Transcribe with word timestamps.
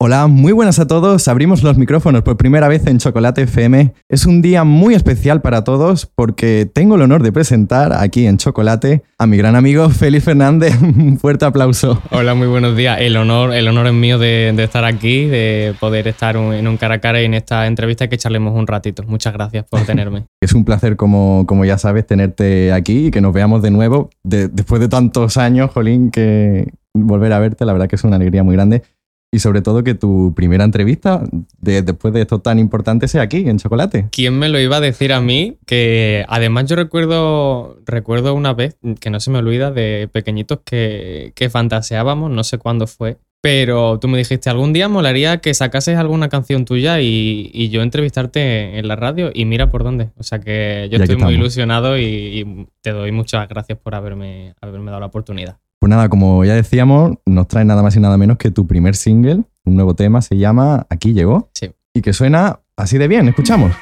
Hola, 0.00 0.28
muy 0.28 0.52
buenas 0.52 0.78
a 0.78 0.86
todos. 0.86 1.26
Abrimos 1.26 1.64
los 1.64 1.76
micrófonos 1.76 2.22
por 2.22 2.36
primera 2.36 2.68
vez 2.68 2.86
en 2.86 2.98
Chocolate 2.98 3.42
FM. 3.42 3.94
Es 4.08 4.26
un 4.26 4.42
día 4.42 4.62
muy 4.62 4.94
especial 4.94 5.42
para 5.42 5.64
todos 5.64 6.06
porque 6.06 6.70
tengo 6.72 6.94
el 6.94 7.02
honor 7.02 7.24
de 7.24 7.32
presentar 7.32 7.92
aquí 7.92 8.24
en 8.24 8.36
Chocolate 8.36 9.02
a 9.18 9.26
mi 9.26 9.36
gran 9.36 9.56
amigo 9.56 9.90
Félix 9.90 10.26
Fernández. 10.26 10.80
Un 10.82 11.18
fuerte 11.18 11.46
aplauso. 11.46 12.00
Hola, 12.12 12.36
muy 12.36 12.46
buenos 12.46 12.76
días. 12.76 13.00
El 13.00 13.16
honor, 13.16 13.52
el 13.52 13.66
honor 13.66 13.88
es 13.88 13.92
mío 13.92 14.20
de, 14.20 14.54
estar 14.62 14.84
aquí, 14.84 15.26
de 15.26 15.74
poder 15.80 16.06
estar 16.06 16.36
en 16.36 16.68
un 16.68 16.76
cara 16.76 16.94
a 16.94 17.00
cara 17.00 17.20
y 17.20 17.24
en 17.24 17.34
esta 17.34 17.66
entrevista 17.66 18.04
y 18.04 18.08
que 18.08 18.18
charlemos 18.18 18.56
un 18.56 18.68
ratito. 18.68 19.02
Muchas 19.02 19.32
gracias 19.32 19.66
por 19.68 19.80
tenerme. 19.80 20.26
es 20.40 20.52
un 20.52 20.64
placer, 20.64 20.94
como, 20.94 21.44
como 21.48 21.64
ya 21.64 21.76
sabes, 21.76 22.06
tenerte 22.06 22.72
aquí 22.72 23.06
y 23.06 23.10
que 23.10 23.20
nos 23.20 23.34
veamos 23.34 23.62
de 23.62 23.72
nuevo 23.72 24.10
después 24.22 24.80
de 24.80 24.86
tantos 24.86 25.36
años, 25.38 25.72
Jolín, 25.72 26.12
que 26.12 26.68
volver 26.94 27.32
a 27.32 27.40
verte, 27.40 27.64
la 27.64 27.72
verdad 27.72 27.88
que 27.88 27.96
es 27.96 28.04
una 28.04 28.14
alegría 28.14 28.44
muy 28.44 28.54
grande. 28.54 28.82
Y 29.30 29.40
sobre 29.40 29.60
todo 29.60 29.84
que 29.84 29.94
tu 29.94 30.32
primera 30.34 30.64
entrevista 30.64 31.22
después 31.60 32.14
de 32.14 32.22
esto 32.22 32.40
tan 32.40 32.58
importante 32.58 33.08
sea 33.08 33.22
aquí, 33.22 33.48
en 33.48 33.58
Chocolate. 33.58 34.08
¿Quién 34.10 34.38
me 34.38 34.48
lo 34.48 34.58
iba 34.58 34.76
a 34.78 34.80
decir 34.80 35.12
a 35.12 35.20
mí? 35.20 35.58
Que 35.66 36.24
además 36.28 36.64
yo 36.66 36.76
recuerdo, 36.76 37.78
recuerdo 37.84 38.32
una 38.32 38.54
vez, 38.54 38.78
que 39.00 39.10
no 39.10 39.20
se 39.20 39.30
me 39.30 39.38
olvida, 39.38 39.70
de 39.70 40.08
pequeñitos 40.10 40.60
que, 40.64 41.32
que 41.34 41.50
fantaseábamos, 41.50 42.30
no 42.30 42.42
sé 42.42 42.56
cuándo 42.56 42.86
fue, 42.86 43.18
pero 43.40 44.00
tú 44.00 44.08
me 44.08 44.18
dijiste, 44.18 44.50
algún 44.50 44.72
día 44.72 44.88
molaría 44.88 45.38
que 45.38 45.54
sacases 45.54 45.96
alguna 45.96 46.28
canción 46.28 46.64
tuya 46.64 47.00
y, 47.00 47.68
yo 47.70 47.82
entrevistarte 47.82 48.78
en 48.78 48.88
la 48.88 48.96
radio 48.96 49.30
y 49.32 49.44
mira 49.44 49.68
por 49.68 49.84
dónde. 49.84 50.10
O 50.16 50.22
sea 50.22 50.40
que 50.40 50.88
yo 50.90 50.98
estoy 50.98 51.16
muy 51.16 51.34
ilusionado 51.34 51.98
y, 51.98 52.04
y, 52.04 52.66
te 52.80 52.90
doy 52.90 53.12
muchas 53.12 53.48
gracias 53.48 53.78
por 53.78 53.94
haberme, 53.94 54.54
haberme 54.60 54.90
dado 54.90 55.00
la 55.00 55.06
oportunidad. 55.06 55.58
Pues 55.80 55.90
nada, 55.90 56.08
como 56.08 56.44
ya 56.44 56.54
decíamos, 56.54 57.18
nos 57.24 57.46
trae 57.46 57.64
nada 57.64 57.84
más 57.84 57.94
y 57.94 58.00
nada 58.00 58.16
menos 58.18 58.36
que 58.36 58.50
tu 58.50 58.66
primer 58.66 58.96
single, 58.96 59.44
un 59.64 59.76
nuevo 59.76 59.94
tema, 59.94 60.20
se 60.22 60.36
llama 60.36 60.86
Aquí 60.90 61.12
llegó. 61.12 61.50
Sí. 61.54 61.70
Y 61.94 62.02
que 62.02 62.12
suena 62.12 62.58
así 62.76 62.98
de 62.98 63.06
bien, 63.06 63.28
escuchamos. 63.28 63.72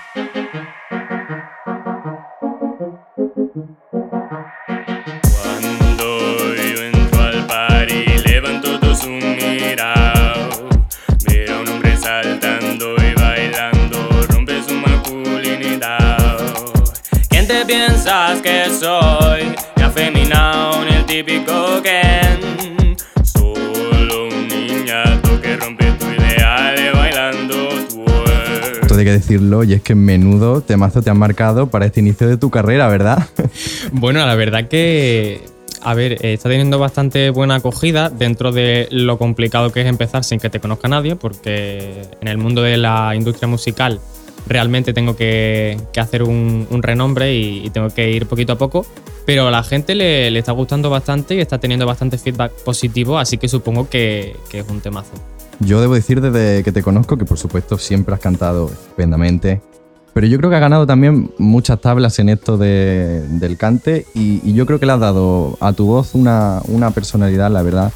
Cuando 5.43 6.54
yo 6.54 6.82
entro 6.82 7.23
al 7.23 7.46
par 7.46 7.88
y 7.90 8.18
levanto 8.28 8.78
todo 8.78 8.95
su 8.95 9.09
mirado, 9.09 10.68
veo 11.26 11.56
a 11.56 11.60
un 11.62 11.68
hombre 11.68 11.96
saltando 11.96 12.95
y 12.96 13.15
bailando, 13.18 13.96
rompe 14.28 14.62
su 14.62 14.74
masculinidad. 14.74 16.37
¿Quién 17.30 17.46
te 17.49 17.65
piensas 17.65 18.43
que 18.43 18.66
soy? 18.68 19.15
Típico 21.16 21.82
Ken. 21.82 22.95
Solo 23.22 24.28
un 24.28 24.48
niñato 24.48 25.40
que 25.40 25.56
rompe 25.56 25.90
tu 25.92 26.04
ideal 26.09 26.92
bailando 26.92 27.68
Esto 28.82 28.95
hay 28.98 29.04
que 29.06 29.12
decirlo, 29.12 29.64
y 29.64 29.72
es 29.72 29.80
que 29.80 29.94
menudo 29.94 30.60
temazo 30.60 31.00
te 31.00 31.09
han 31.09 31.16
marcado 31.16 31.70
para 31.70 31.87
este 31.87 32.00
inicio 32.00 32.28
de 32.28 32.37
tu 32.37 32.50
carrera, 32.50 32.88
¿verdad? 32.88 33.26
bueno, 33.92 34.26
la 34.26 34.34
verdad 34.34 34.68
que 34.68 35.40
a 35.80 35.94
ver, 35.94 36.22
está 36.22 36.50
teniendo 36.50 36.78
bastante 36.78 37.30
buena 37.30 37.54
acogida 37.54 38.10
dentro 38.10 38.52
de 38.52 38.87
lo 38.90 39.16
complicado 39.16 39.72
que 39.72 39.80
es 39.80 39.87
empezar 39.87 40.22
sin 40.22 40.38
que 40.38 40.50
te 40.50 40.60
conozca 40.60 40.87
nadie, 40.87 41.16
porque 41.16 42.02
en 42.20 42.28
el 42.28 42.37
mundo 42.37 42.60
de 42.60 42.76
la 42.76 43.14
industria 43.16 43.48
musical 43.48 44.00
realmente 44.47 44.93
tengo 44.93 45.16
que, 45.16 45.79
hacer 45.97 46.23
un, 46.23 46.66
renombre 46.83 47.35
y, 47.35 47.71
tengo 47.71 47.91
que 47.91 48.11
ir 48.11 48.27
poquito 48.27 48.52
a 48.52 48.59
poco. 48.59 48.87
Pero 49.25 49.49
a 49.49 49.51
la 49.51 49.63
gente 49.63 49.95
le, 49.95 50.37
está 50.39 50.52
gustando 50.52 50.89
bastante 50.89 51.35
y 51.35 51.41
está 51.41 51.59
teniendo 51.59 51.85
bastante 51.85 52.16
feedback 52.16 52.52
positivo, 52.65 53.19
así 53.19 53.39
que 53.39 53.49
supongo 53.49 53.89
que, 53.89 54.37
es 54.52 54.69
un 54.69 54.80
temazo. 54.80 55.13
Yo 55.61 55.80
debo 55.80 55.95
decir 55.95 56.21
desde 56.21 56.63
que 56.63 56.71
te 56.71 56.83
conozco 56.83 57.17
que 57.17 57.24
por 57.24 57.39
supuesto 57.39 57.79
siempre 57.79 58.15
has 58.15 58.21
cantado 58.21 58.67
estupendamente, 58.67 59.63
pero 60.13 60.27
yo 60.27 60.39
creo 60.39 60.51
que 60.51 60.57
has 60.57 60.61
ganado 60.61 60.87
también 60.87 61.30
muchas 61.39 61.80
tablas 61.80 62.19
en 62.19 62.29
esto 62.29 62.57
del 62.57 63.57
cante 63.59 64.06
y, 64.15 64.53
yo 64.53 64.67
creo 64.67 64.79
que 64.79 64.87
le 64.87 64.93
has 64.93 65.01
dado 65.01 65.56
a 65.61 65.73
tu 65.73 65.87
voz 65.87 66.15
una 66.15 66.91
personalidad, 66.95 67.51
la 67.51 67.62
verdad, 67.62 67.93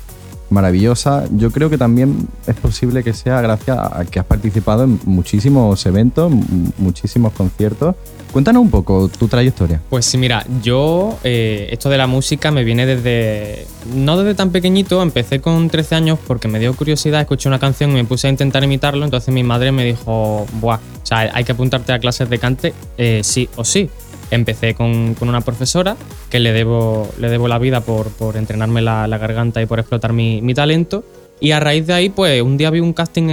maravillosa. 0.50 1.24
Yo 1.30 1.50
creo 1.50 1.70
que 1.70 1.78
también 1.78 2.28
es 2.46 2.56
posible 2.56 3.02
que 3.02 3.12
sea 3.12 3.40
gracias 3.40 3.78
a 3.78 4.04
que 4.04 4.18
has 4.18 4.26
participado 4.26 4.84
en 4.84 5.00
muchísimos 5.04 5.84
eventos, 5.86 6.30
muchísimos 6.78 7.32
conciertos. 7.32 7.94
Cuéntanos 8.32 8.62
un 8.62 8.70
poco 8.70 9.08
tu 9.08 9.26
trayectoria. 9.26 9.80
Pues 9.90 10.06
sí, 10.06 10.16
mira, 10.16 10.44
yo 10.62 11.18
eh, 11.24 11.68
esto 11.72 11.88
de 11.88 11.98
la 11.98 12.06
música 12.06 12.52
me 12.52 12.62
viene 12.62 12.86
desde, 12.86 13.66
no 13.94 14.16
desde 14.16 14.34
tan 14.34 14.50
pequeñito, 14.50 15.02
empecé 15.02 15.40
con 15.40 15.68
13 15.68 15.96
años 15.96 16.18
porque 16.26 16.46
me 16.46 16.60
dio 16.60 16.74
curiosidad, 16.74 17.20
escuché 17.20 17.48
una 17.48 17.58
canción 17.58 17.90
y 17.90 17.94
me 17.94 18.04
puse 18.04 18.28
a 18.28 18.30
intentar 18.30 18.62
imitarlo, 18.62 19.04
entonces 19.04 19.34
mi 19.34 19.42
madre 19.42 19.72
me 19.72 19.84
dijo, 19.84 20.46
buah, 20.60 20.76
o 20.76 21.06
sea, 21.06 21.30
hay 21.32 21.42
que 21.42 21.52
apuntarte 21.52 21.92
a 21.92 21.98
clases 21.98 22.30
de 22.30 22.38
cante 22.38 22.72
eh, 22.98 23.22
sí 23.24 23.48
o 23.56 23.64
sí. 23.64 23.90
Empecé 24.30 24.74
con, 24.74 25.16
una 25.20 25.40
profesora 25.40 25.96
que 26.30 26.38
le 26.38 26.52
debo, 26.52 27.08
le 27.18 27.28
debo 27.28 27.48
la 27.48 27.58
vida 27.58 27.80
por, 27.80 28.36
entrenarme 28.36 28.80
la, 28.80 29.06
garganta 29.06 29.60
y 29.60 29.66
por 29.66 29.78
explotar 29.78 30.12
mi, 30.12 30.54
talento. 30.54 31.04
Y 31.42 31.52
a 31.52 31.60
raíz 31.60 31.86
de 31.86 31.94
ahí, 31.94 32.10
pues 32.10 32.42
un 32.42 32.58
día 32.58 32.68
vi 32.68 32.80
un 32.80 32.92
casting 32.92 33.30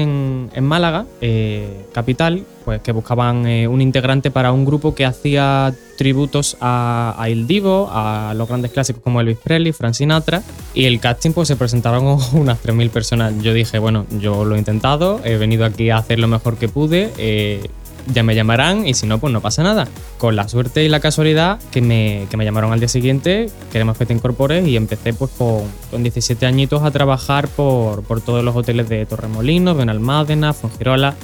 en, 0.53 0.63
Málaga, 0.63 1.05
eh, 1.19 1.85
capital, 1.91 2.45
pues 2.63 2.81
que 2.81 2.93
buscaban 2.93 3.45
eh, 3.45 3.67
un 3.67 3.81
integrante 3.81 4.31
para 4.31 4.53
un 4.53 4.63
grupo 4.63 4.95
que 4.95 5.05
hacía 5.05 5.73
tributos 5.97 6.55
a, 6.61 7.15
a 7.17 7.29
Il 7.29 7.47
Divo, 7.47 7.89
a 7.91 8.33
los 8.33 8.47
grandes 8.47 8.71
clásicos 8.71 9.03
como 9.03 9.19
Elvis 9.19 9.37
Presley, 9.43 9.73
Frank 9.73 9.93
Sinatra. 9.93 10.41
Y 10.73 10.85
el 10.85 11.01
casting, 11.01 11.31
pues 11.31 11.49
se 11.49 11.57
presentaron 11.57 12.05
unas 12.33 12.63
3.000 12.63 12.89
personas. 12.89 13.33
Yo 13.41 13.53
dije, 13.53 13.77
bueno, 13.77 14.05
yo 14.19 14.45
lo 14.45 14.55
he 14.55 14.59
intentado, 14.59 15.19
he 15.25 15.35
venido 15.35 15.65
aquí 15.65 15.89
a 15.89 15.97
hacer 15.97 16.19
lo 16.19 16.29
mejor 16.29 16.57
que 16.57 16.69
pude. 16.69 17.11
Eh, 17.17 17.69
ya 18.13 18.23
me 18.23 18.35
llamarán 18.35 18.88
y 18.88 18.94
si 18.94 19.07
no, 19.07 19.19
pues 19.19 19.34
no 19.34 19.41
pasa 19.41 19.63
nada. 19.63 19.88
Con 20.18 20.35
la 20.35 20.47
suerte 20.47 20.84
y 20.84 20.90
la 20.90 21.00
casualidad 21.00 21.59
que 21.72 21.81
me, 21.81 22.28
que 22.29 22.38
me 22.38 22.45
llamaron 22.45 22.73
al 22.73 22.79
día 22.79 22.88
siguiente, 22.88 23.50
queremos 23.72 23.97
que 23.97 24.06
te 24.06 24.13
incorpores 24.13 24.68
y 24.68 24.75
empecé 24.75 25.13
pues 25.13 25.31
con, 25.38 25.63
con 25.91 26.03
17 26.03 26.45
añitos 26.45 26.84
a 26.84 26.91
trabajar 26.91 27.47
por, 27.47 28.03
por, 28.03 28.22
todos 28.22 28.44
los 28.44 28.56
hoteles 28.56 28.90
de 28.90 29.06
Torremolinos, 29.06 29.78
Benalmádena, 29.78 30.53
Fongirola, 30.53 31.16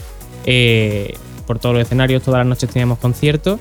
eh, 0.46 1.16
por 1.48 1.60
todos 1.60 1.76
los 1.76 1.84
escenarios, 1.84 2.24
todas 2.24 2.40
las 2.40 2.48
noches 2.48 2.70
teníamos 2.70 3.00
conciertos 3.00 3.60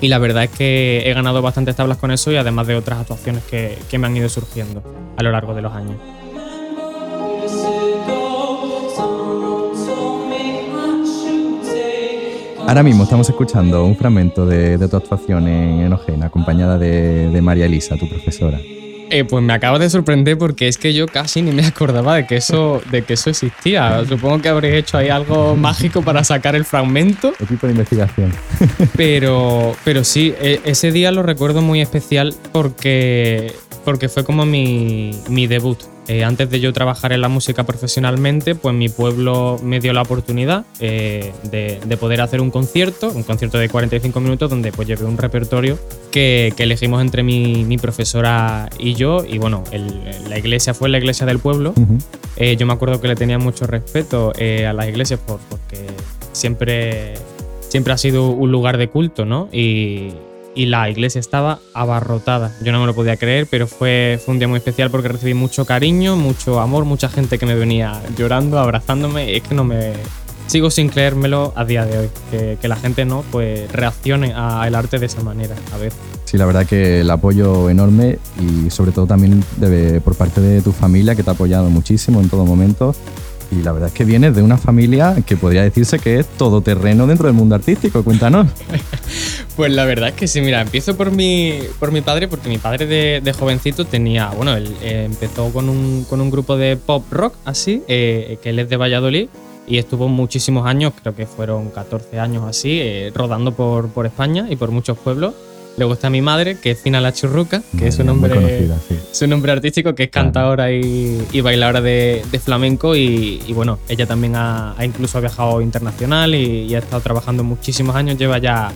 y 0.00 0.08
la 0.08 0.18
verdad 0.18 0.44
es 0.44 0.50
que 0.50 1.02
he 1.06 1.12
ganado 1.12 1.42
bastantes 1.42 1.76
tablas 1.76 1.98
con 1.98 2.10
eso 2.10 2.32
y 2.32 2.36
además 2.36 2.66
de 2.66 2.76
otras 2.76 3.00
actuaciones 3.00 3.44
que, 3.44 3.78
que 3.90 3.98
me 3.98 4.06
han 4.06 4.16
ido 4.16 4.28
surgiendo 4.28 4.82
a 5.16 5.22
lo 5.22 5.30
largo 5.30 5.54
de 5.54 5.62
los 5.62 5.72
años. 5.72 5.96
Ahora 12.70 12.84
mismo 12.84 13.02
estamos 13.02 13.28
escuchando 13.28 13.84
un 13.84 13.96
fragmento 13.96 14.46
de, 14.46 14.78
tu 14.86 14.96
actuación 14.96 15.48
en 15.48 15.80
Enogena, 15.80 16.26
acompañada 16.26 16.78
de, 16.78 17.40
María 17.42 17.66
Elisa, 17.66 17.96
tu 17.96 18.08
profesora. 18.08 18.60
Eh, 19.10 19.24
pues 19.24 19.42
me 19.42 19.52
acabo 19.52 19.80
de 19.80 19.90
sorprender 19.90 20.38
porque 20.38 20.68
es 20.68 20.78
que 20.78 20.94
yo 20.94 21.08
casi 21.08 21.42
ni 21.42 21.50
me 21.50 21.66
acordaba 21.66 22.14
de 22.14 22.28
que 22.28 22.36
eso, 22.36 22.80
de 22.92 23.02
que 23.02 23.14
eso 23.14 23.28
existía. 23.28 24.04
Supongo 24.04 24.40
que 24.40 24.50
habréis 24.50 24.76
hecho 24.76 24.98
ahí 24.98 25.08
algo 25.08 25.56
mágico 25.56 26.02
para 26.02 26.22
sacar 26.22 26.54
el 26.54 26.64
fragmento. 26.64 27.32
Equipo 27.40 27.66
de 27.66 27.72
investigación. 27.72 28.32
Pero, 28.96 29.74
pero 29.82 30.04
sí, 30.04 30.32
e, 30.40 30.60
ese 30.64 30.92
día 30.92 31.10
lo 31.10 31.24
recuerdo 31.24 31.62
muy 31.62 31.80
especial 31.80 32.36
porque, 32.52 33.52
porque 33.84 34.08
fue 34.08 34.24
como 34.24 34.44
mi, 34.44 35.10
mi 35.28 35.46
debut. 35.46 35.78
Eh, 36.10 36.24
antes 36.24 36.50
de 36.50 36.58
yo 36.58 36.72
trabajar 36.72 37.12
en 37.12 37.20
la 37.20 37.28
música 37.28 37.62
profesionalmente, 37.62 38.56
pues 38.56 38.74
mi 38.74 38.88
pueblo 38.88 39.60
me 39.62 39.78
dio 39.78 39.92
la 39.92 40.02
oportunidad 40.02 40.64
eh, 40.80 41.32
de, 41.44 41.96
poder 41.98 42.20
hacer 42.20 42.40
un 42.40 42.50
concierto, 42.50 43.12
un 43.14 43.22
concierto 43.22 43.58
de 43.58 43.68
45 43.68 44.18
minutos 44.18 44.50
donde 44.50 44.72
pues 44.72 44.88
llevé 44.88 45.04
un 45.04 45.16
repertorio 45.16 45.78
que, 46.10 46.52
elegimos 46.58 47.00
entre 47.00 47.22
mi, 47.22 47.78
profesora 47.78 48.68
y 48.76 48.94
yo. 48.94 49.24
Y 49.24 49.38
bueno, 49.38 49.62
la 50.28 50.36
iglesia 50.36 50.74
fue 50.74 50.88
la 50.88 50.98
iglesia 50.98 51.26
del 51.26 51.38
pueblo. 51.38 51.74
Eh, 52.36 52.56
yo 52.56 52.66
me 52.66 52.72
acuerdo 52.72 53.00
que 53.00 53.06
le 53.06 53.14
tenía 53.14 53.38
mucho 53.38 53.68
respeto 53.68 54.32
a 54.32 54.72
las 54.72 54.88
iglesias 54.88 55.20
porque 55.26 55.86
siempre, 56.32 57.14
siempre 57.68 57.92
ha 57.92 57.98
sido 57.98 58.30
un 58.30 58.50
lugar 58.50 58.78
de 58.78 58.88
culto, 58.88 59.24
¿no? 59.24 59.48
Y, 59.52 60.12
y 60.54 60.66
la 60.66 60.88
iglesia 60.90 61.18
estaba 61.18 61.60
abarrotada. 61.74 62.56
Yo 62.62 62.72
no 62.72 62.80
me 62.80 62.86
lo 62.86 62.94
podía 62.94 63.16
creer, 63.16 63.46
pero 63.50 63.66
fue, 63.66 64.20
fue 64.24 64.32
un 64.32 64.38
día 64.38 64.48
muy 64.48 64.58
especial 64.58 64.90
porque 64.90 65.08
recibí 65.08 65.34
mucho 65.34 65.64
cariño, 65.64 66.16
mucho 66.16 66.60
amor, 66.60 66.84
mucha 66.84 67.08
gente 67.08 67.38
que 67.38 67.46
me 67.46 67.54
venía 67.54 68.00
llorando, 68.16 68.58
abrazándome. 68.58 69.36
Es 69.36 69.42
que 69.42 69.54
no 69.54 69.64
me. 69.64 69.92
Sigo 70.46 70.68
sin 70.68 70.88
creérmelo 70.88 71.52
a 71.54 71.64
día 71.64 71.86
de 71.86 71.98
hoy, 71.98 72.10
que, 72.60 72.66
la 72.66 72.74
gente 72.74 73.04
no 73.04 73.24
pues 73.30 73.70
reaccione 73.70 74.32
al 74.34 74.74
arte 74.74 74.98
de 74.98 75.06
esa 75.06 75.22
manera 75.22 75.54
a 75.72 75.78
veces. 75.78 76.00
Sí, 76.24 76.38
la 76.38 76.46
verdad 76.46 76.66
que 76.66 77.02
el 77.02 77.10
apoyo 77.10 77.70
enorme 77.70 78.18
y 78.40 78.68
sobre 78.70 78.90
todo 78.90 79.06
también 79.06 79.44
debe, 79.58 80.00
por 80.00 80.16
parte 80.16 80.40
de 80.40 80.60
tu 80.60 80.72
familia 80.72 81.14
que 81.14 81.22
te 81.22 81.30
ha 81.30 81.34
apoyado 81.34 81.70
muchísimo 81.70 82.20
en 82.20 82.28
todo 82.28 82.44
momento 82.44 82.96
Y 83.50 83.62
la 83.62 83.72
verdad 83.72 83.88
es 83.88 83.94
que 83.94 84.04
vienes 84.04 84.34
de 84.34 84.42
una 84.42 84.56
familia 84.56 85.16
que 85.26 85.36
podría 85.36 85.62
decirse 85.62 85.98
que 85.98 86.20
es 86.20 86.26
todoterreno 86.26 87.06
dentro 87.06 87.26
del 87.26 87.34
mundo 87.34 87.54
artístico. 87.54 88.02
Cuéntanos. 88.02 88.48
Pues 89.56 89.72
la 89.72 89.84
verdad 89.84 90.10
es 90.10 90.14
que 90.14 90.26
sí, 90.26 90.40
mira, 90.40 90.62
empiezo 90.62 90.96
por 90.96 91.10
mi, 91.10 91.58
por 91.78 91.92
mi 91.92 92.00
padre, 92.00 92.28
porque 92.28 92.48
mi 92.48 92.56
padre 92.56 92.86
de, 92.86 93.32
jovencito 93.32 93.84
tenía, 93.84 94.28
bueno, 94.30 94.54
él 94.56 94.74
eh, 94.80 95.02
empezó 95.04 95.52
con 95.52 95.68
un, 95.68 96.06
con 96.08 96.22
un 96.22 96.30
grupo 96.30 96.56
de 96.56 96.78
pop 96.78 97.04
rock 97.10 97.34
así, 97.44 97.82
eh, 97.86 98.38
que 98.42 98.50
él 98.50 98.58
es 98.60 98.70
de 98.70 98.78
Valladolid, 98.78 99.28
y 99.66 99.76
estuvo 99.76 100.08
muchísimos 100.08 100.66
años, 100.66 100.94
creo 101.02 101.14
que 101.14 101.26
fueron 101.26 101.68
14 101.70 102.18
años 102.18 102.44
así, 102.48 102.78
eh, 102.80 103.12
rodando 103.14 103.52
por, 103.52 103.90
por 103.90 104.06
España 104.06 104.46
y 104.48 104.56
por 104.56 104.70
muchos 104.70 104.96
pueblos. 104.96 105.34
Luego 105.76 105.94
está 105.94 106.10
mi 106.10 106.20
madre, 106.20 106.58
que 106.60 106.72
es 106.72 106.80
Fina 106.80 107.00
La 107.00 107.12
Churruca, 107.12 107.62
que 107.78 107.86
es 107.88 107.98
un 107.98 108.06
nombre, 108.06 108.34
conocida, 108.34 108.76
sí. 108.86 108.96
su 109.12 109.26
nombre 109.26 109.52
artístico, 109.52 109.94
que 109.94 110.04
es 110.04 110.10
cantadora 110.10 110.70
y, 110.72 111.26
y 111.32 111.40
bailadora 111.40 111.80
de, 111.80 112.22
de 112.30 112.38
flamenco. 112.38 112.94
Y, 112.96 113.40
y 113.46 113.52
bueno, 113.54 113.78
ella 113.88 114.04
también 114.06 114.36
ha, 114.36 114.74
ha 114.76 114.84
incluso 114.84 115.16
ha 115.16 115.20
viajado 115.22 115.62
internacional 115.62 116.34
y, 116.34 116.64
y 116.64 116.74
ha 116.74 116.80
estado 116.80 117.00
trabajando 117.00 117.44
muchísimos 117.44 117.96
años. 117.96 118.18
Lleva 118.18 118.36
ya 118.38 118.72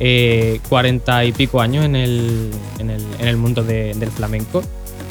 eh, 0.00 0.60
40 0.70 1.24
y 1.26 1.32
pico 1.32 1.60
años 1.60 1.84
en 1.84 1.96
el, 1.96 2.50
en 2.78 2.90
el, 2.90 3.02
en 3.18 3.28
el 3.28 3.36
mundo 3.36 3.62
de- 3.62 3.92
del 3.94 4.10
flamenco. 4.10 4.62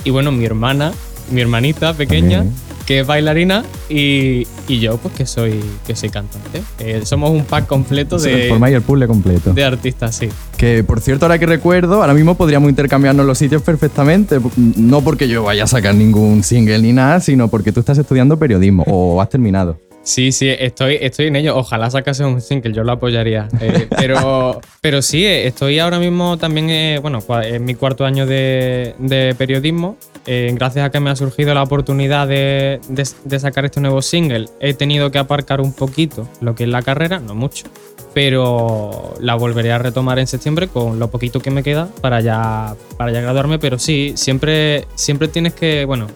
Y 0.06 0.10
bueno, 0.10 0.32
mi 0.32 0.46
hermana, 0.46 0.92
mi 1.30 1.42
hermanita 1.42 1.94
pequeña, 1.94 2.40
También. 2.40 2.67
Que 2.88 3.02
es 3.02 3.06
bailarina, 3.06 3.64
y, 3.90 4.48
y 4.68 4.80
yo, 4.80 4.96
pues 4.98 5.14
que 5.14 5.26
soy, 5.26 5.60
que 5.86 5.96
soy 5.96 6.10
cantante. 6.10 6.64
Eh, 6.80 7.02
somos 7.04 7.30
un 7.32 7.44
pack 7.44 7.68
completo 7.68 8.18
de, 8.18 8.48
Formáis 8.48 8.74
el 8.76 8.82
puzzle 8.82 9.08
completo. 9.08 9.54
de 9.54 9.64
artistas, 9.64 10.16
sí. 10.16 10.30
Que 10.56 10.84
por 10.86 11.02
cierto, 11.02 11.26
ahora 11.26 11.38
que 11.38 11.46
recuerdo, 11.46 12.02
ahora 12.02 12.14
mismo 12.14 12.36
podríamos 12.36 12.70
intercambiarnos 12.70 13.26
los 13.26 13.38
sitios 13.38 13.62
perfectamente. 13.62 14.40
No 14.78 15.02
porque 15.02 15.28
yo 15.28 15.44
vaya 15.44 15.66
a 15.66 15.68
sacar 15.68 15.94
ningún 15.94 16.44
single 16.44 16.80
ni 16.82 16.94
nada, 16.94 17.20
sino 17.20 17.50
porque 17.50 17.72
tú 17.74 17.82
estás 17.82 17.98
estudiando 17.98 18.40
periodismo 18.40 18.84
o 18.88 19.22
has 19.22 19.30
terminado. 19.30 19.78
Sí, 20.08 20.32
sí, 20.32 20.48
estoy, 20.48 20.98
estoy 21.02 21.28
en 21.28 21.36
ello. 21.36 21.58
Ojalá 21.58 21.90
sacase 21.92 22.24
un 22.24 22.40
single, 22.40 22.72
yo 22.72 22.86
lo 22.86 22.94
apoyaría. 22.94 23.50
Eh, 23.60 23.88
pero, 23.98 24.62
pero 24.82 25.02
sí, 25.02 25.26
eh, 25.26 25.48
estoy 25.48 25.80
ahora 25.80 26.00
mismo 26.00 26.38
también, 26.38 26.70
eh, 26.70 27.00
bueno, 27.02 27.20
en 27.44 27.66
mi 27.66 27.76
cuarto 27.76 28.06
año 28.06 28.26
de, 28.26 28.96
de 29.00 29.36
periodismo. 29.38 29.98
Eh, 30.26 30.52
gracias 30.56 30.86
a 30.86 30.92
que 30.92 31.02
me 31.02 31.10
ha 31.10 31.16
surgido 31.18 31.54
la 31.54 31.62
oportunidad 31.64 32.26
de, 32.26 32.80
de- 32.88 33.06
de 33.26 33.40
sacar 33.40 33.66
este 33.66 33.82
nuevo 33.82 34.02
single, 34.02 34.46
he 34.62 34.74
tenido 34.74 35.12
que 35.12 35.18
aparcar 35.18 35.60
un 35.60 35.74
poquito 35.74 36.26
lo 36.40 36.56
que 36.56 36.64
es 36.64 36.70
la 36.70 36.82
carrera, 36.82 37.20
no 37.20 37.36
mucho, 37.36 37.66
pero 38.14 39.14
la 39.20 39.36
volveré 39.36 39.72
a 39.74 39.78
retomar 39.78 40.20
en 40.20 40.28
septiembre 40.28 40.68
con 40.70 41.00
lo 41.00 41.10
poquito 41.10 41.40
que 41.42 41.52
me 41.52 41.64
queda 41.64 41.90
para 42.02 42.22
ya, 42.22 42.76
para 42.98 43.12
ya 43.12 43.20
graduarme. 43.22 43.60
Pero 43.60 43.78
sí, 43.78 44.14
siempre, 44.16 44.86
siempre 44.96 45.28
tienes 45.28 45.54
que, 45.54 45.84
bueno, 45.86 46.08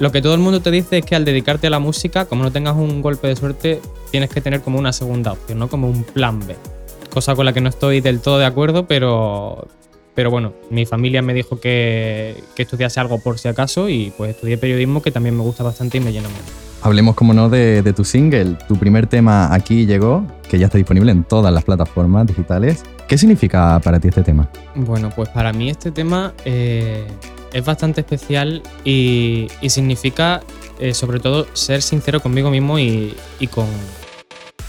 lo 0.00 0.10
que 0.10 0.22
todo 0.22 0.34
el 0.34 0.40
mundo 0.40 0.60
te 0.60 0.70
dice 0.70 0.98
es 0.98 1.04
que 1.04 1.14
al 1.14 1.26
dedicarte 1.26 1.66
a 1.66 1.70
la 1.70 1.78
música, 1.78 2.24
como 2.24 2.42
no 2.42 2.50
tengas 2.50 2.74
un 2.74 3.02
golpe 3.02 3.28
de 3.28 3.36
suerte, 3.36 3.80
tienes 4.10 4.30
que 4.30 4.40
tener 4.40 4.62
como 4.62 4.78
una 4.78 4.94
segunda 4.94 5.32
opción, 5.32 5.58
¿no? 5.58 5.68
Como 5.68 5.88
un 5.88 6.04
plan 6.04 6.40
B. 6.40 6.56
Cosa 7.10 7.36
con 7.36 7.44
la 7.44 7.52
que 7.52 7.60
no 7.60 7.68
estoy 7.68 8.00
del 8.00 8.20
todo 8.20 8.38
de 8.38 8.46
acuerdo, 8.46 8.86
pero, 8.86 9.68
pero 10.14 10.30
bueno, 10.30 10.54
mi 10.70 10.86
familia 10.86 11.20
me 11.20 11.34
dijo 11.34 11.60
que, 11.60 12.42
que 12.56 12.62
estudiase 12.62 12.98
algo 12.98 13.20
por 13.20 13.38
si 13.38 13.48
acaso 13.48 13.90
y 13.90 14.10
pues 14.16 14.30
estudié 14.30 14.56
periodismo 14.56 15.02
que 15.02 15.10
también 15.10 15.36
me 15.36 15.42
gusta 15.42 15.64
bastante 15.64 15.98
y 15.98 16.00
me 16.00 16.12
llena 16.12 16.30
mucho. 16.30 16.44
Hablemos, 16.80 17.14
como 17.14 17.34
no, 17.34 17.50
de, 17.50 17.82
de 17.82 17.92
tu 17.92 18.04
single. 18.04 18.56
Tu 18.68 18.76
primer 18.76 19.06
tema 19.06 19.52
aquí 19.52 19.84
llegó, 19.84 20.26
que 20.48 20.58
ya 20.58 20.64
está 20.64 20.78
disponible 20.78 21.12
en 21.12 21.24
todas 21.24 21.52
las 21.52 21.62
plataformas 21.62 22.26
digitales. 22.26 22.84
¿Qué 23.06 23.18
significa 23.18 23.78
para 23.84 24.00
ti 24.00 24.08
este 24.08 24.22
tema? 24.22 24.48
Bueno, 24.74 25.10
pues 25.14 25.28
para 25.28 25.52
mí 25.52 25.68
este 25.68 25.90
tema 25.90 26.32
eh, 26.46 27.06
es 27.52 27.64
bastante 27.64 28.00
especial 28.00 28.62
y, 28.84 29.48
y 29.60 29.70
significa 29.70 30.42
eh, 30.78 30.94
sobre 30.94 31.20
todo 31.20 31.46
ser 31.52 31.82
sincero 31.82 32.20
conmigo 32.20 32.50
mismo 32.50 32.78
y, 32.78 33.14
y 33.38 33.46
con, 33.48 33.66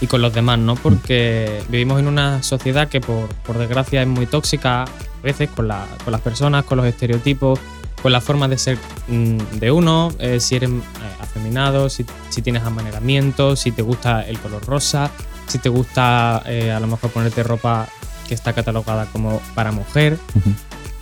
y 0.00 0.06
con 0.06 0.20
los 0.20 0.34
demás, 0.34 0.58
¿no? 0.58 0.74
Porque 0.74 1.62
vivimos 1.68 1.98
en 2.00 2.06
una 2.06 2.42
sociedad 2.42 2.88
que 2.88 3.00
por, 3.00 3.28
por 3.36 3.56
desgracia 3.56 4.02
es 4.02 4.08
muy 4.08 4.26
tóxica 4.26 4.82
a 4.82 4.88
veces 5.22 5.48
con, 5.48 5.68
con 6.04 6.12
las 6.12 6.20
personas, 6.20 6.64
con 6.64 6.76
los 6.76 6.86
estereotipos, 6.86 7.58
con 8.02 8.12
la 8.12 8.20
forma 8.20 8.46
de 8.46 8.58
ser 8.58 8.78
mm, 9.08 9.58
de 9.58 9.70
uno, 9.70 10.12
eh, 10.18 10.38
si 10.38 10.56
eres 10.56 10.68
eh, 10.68 10.82
afeminado, 11.18 11.88
si, 11.88 12.04
si 12.28 12.42
tienes 12.42 12.62
amaneramiento, 12.62 13.56
si 13.56 13.72
te 13.72 13.80
gusta 13.80 14.22
el 14.28 14.38
color 14.38 14.66
rosa, 14.66 15.10
si 15.46 15.58
te 15.58 15.70
gusta 15.70 16.36
a 16.36 16.80
lo 16.80 16.86
mejor 16.86 17.10
ponerte 17.10 17.42
ropa 17.42 17.88
que 18.28 18.34
está 18.34 18.52
catalogada 18.52 19.06
como 19.06 19.40
para 19.54 19.72
mujer. 19.72 20.18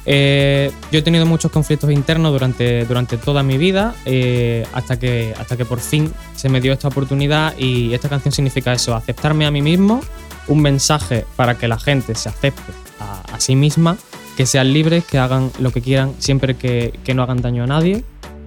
Eh, 0.07 0.71
yo 0.91 0.99
he 0.99 1.03
tenido 1.03 1.27
muchos 1.27 1.51
conflictos 1.51 1.91
internos 1.91 2.33
durante, 2.33 2.85
durante 2.87 3.17
toda 3.17 3.43
mi 3.43 3.59
vida, 3.59 3.95
eh, 4.07 4.67
hasta, 4.73 4.99
que, 4.99 5.35
hasta 5.39 5.57
que 5.57 5.65
por 5.65 5.81
fin 5.81 6.13
se 6.35 6.49
me 6.49 6.61
dio 6.61 6.73
esta 6.73 6.89
oportunidad 6.89 7.57
y 7.59 7.93
esta 7.93 8.09
canción 8.09 8.33
significa 8.33 8.73
eso, 8.73 8.95
aceptarme 8.95 9.47
a 9.47 9.51
mí 9.51 9.63
mismo, 9.63 10.01
un 10.49 10.63
mensaje 10.63 11.25
para 11.37 11.57
que 11.59 11.69
la 11.69 11.79
gente 11.79 12.15
se 12.15 12.29
acepte 12.29 12.73
a, 12.99 13.35
a 13.35 13.41
sí 13.41 13.55
misma, 13.55 13.99
que 14.37 14.47
sean 14.47 14.73
libres, 14.73 15.05
que 15.05 15.19
hagan 15.19 15.51
lo 15.59 15.71
que 15.71 15.83
quieran 15.83 16.15
siempre 16.19 16.57
que, 16.57 16.99
que 17.05 17.15
no 17.15 17.23
hagan 17.23 17.43
daño 17.43 17.65
a 17.65 17.67
nadie 17.67 18.05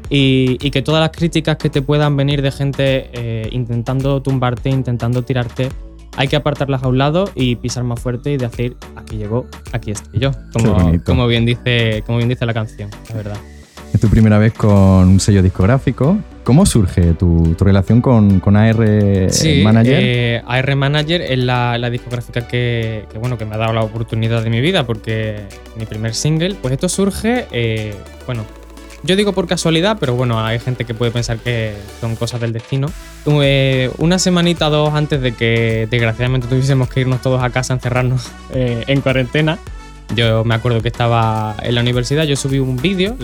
y, 0.10 0.58
y 0.62 0.72
que 0.72 0.82
todas 0.82 1.02
las 1.02 1.12
críticas 1.12 1.58
que 1.58 1.70
te 1.70 1.82
puedan 1.82 2.16
venir 2.16 2.42
de 2.42 2.52
gente 2.52 3.10
eh, 3.14 3.50
intentando 3.52 4.22
tumbarte, 4.22 4.70
intentando 4.70 5.24
tirarte, 5.24 5.70
hay 6.16 6.28
que 6.28 6.36
apartarlas 6.36 6.84
a 6.84 6.88
un 6.88 6.98
lado 6.98 7.30
y 7.36 7.56
pisar 7.56 7.84
más 7.84 8.00
fuerte 8.00 8.32
y 8.32 8.38
decir, 8.38 8.76
aquí 8.96 9.18
llegó, 9.18 9.48
aquí 9.72 9.92
estoy 9.92 10.20
yo, 10.20 10.32
como, 10.52 11.04
como, 11.04 11.28
bien, 11.28 11.46
dice, 11.46 12.04
como 12.06 12.18
bien 12.18 12.30
dice 12.30 12.46
la 12.46 12.54
canción, 12.54 12.90
la 13.10 13.16
verdad. 13.16 13.38
Es 13.94 14.00
tu 14.00 14.10
primera 14.10 14.38
vez 14.40 14.54
con 14.54 15.08
un 15.08 15.20
sello 15.20 15.44
discográfico. 15.44 16.18
¿Cómo 16.44 16.66
surge 16.66 17.14
tu, 17.14 17.56
tu 17.58 17.64
relación 17.64 18.02
con, 18.02 18.40
con 18.42 18.58
AR 18.58 18.76
Manager? 18.76 20.00
eh, 20.02 20.42
AR 20.46 20.76
Manager 20.76 21.22
es 21.22 21.40
la, 21.40 21.78
la 21.78 21.90
discográfica 21.90 22.48
que, 22.48 23.06
que, 23.12 23.18
bueno, 23.18 23.38
que 23.38 23.46
me 23.46 23.56
ha 23.56 23.58
dado 23.58 23.72
la 23.72 23.82
oportunidad 23.82 24.44
de 24.44 24.50
mi 24.50 24.60
vida 24.60 24.86
porque 24.86 25.44
mi 25.78 25.86
primer 25.86 26.14
single, 26.16 26.56
pues 26.62 26.74
esto 26.74 26.90
surge, 26.90 27.46
eh, 27.52 27.94
bueno, 28.26 28.44
yo 29.04 29.16
digo 29.16 29.34
por 29.34 29.48
casualidad, 29.48 29.98
pero 30.00 30.16
bueno, 30.16 30.44
hay 30.44 30.60
gente 30.60 30.86
que 30.86 30.94
puede 30.94 31.12
pensar 31.12 31.38
que 31.38 31.76
son 32.00 32.16
cosas 32.16 32.40
del 32.40 32.54
destino. 32.54 32.90
Eh, 33.26 33.92
una 33.98 34.18
semanita 34.18 34.70
dos 34.70 34.94
antes 34.94 35.22
de 35.22 35.34
que 35.34 35.88
desgraciadamente 35.92 36.48
tuviésemos 36.48 36.90
que 36.90 37.02
irnos 37.02 37.22
todos 37.22 37.44
a 37.44 37.50
casa, 37.50 37.74
encerrarnos 37.74 38.32
eh, 38.52 38.84
en 38.88 39.02
cuarentena, 39.02 39.60
yo 40.16 40.44
me 40.46 40.56
acuerdo 40.56 40.82
que 40.82 40.88
estaba 40.88 41.56
en 41.62 41.76
la 41.76 41.82
universidad, 41.82 42.24
yo 42.24 42.36
subí 42.36 42.60
un 42.60 42.78
vídeo, 42.78 43.16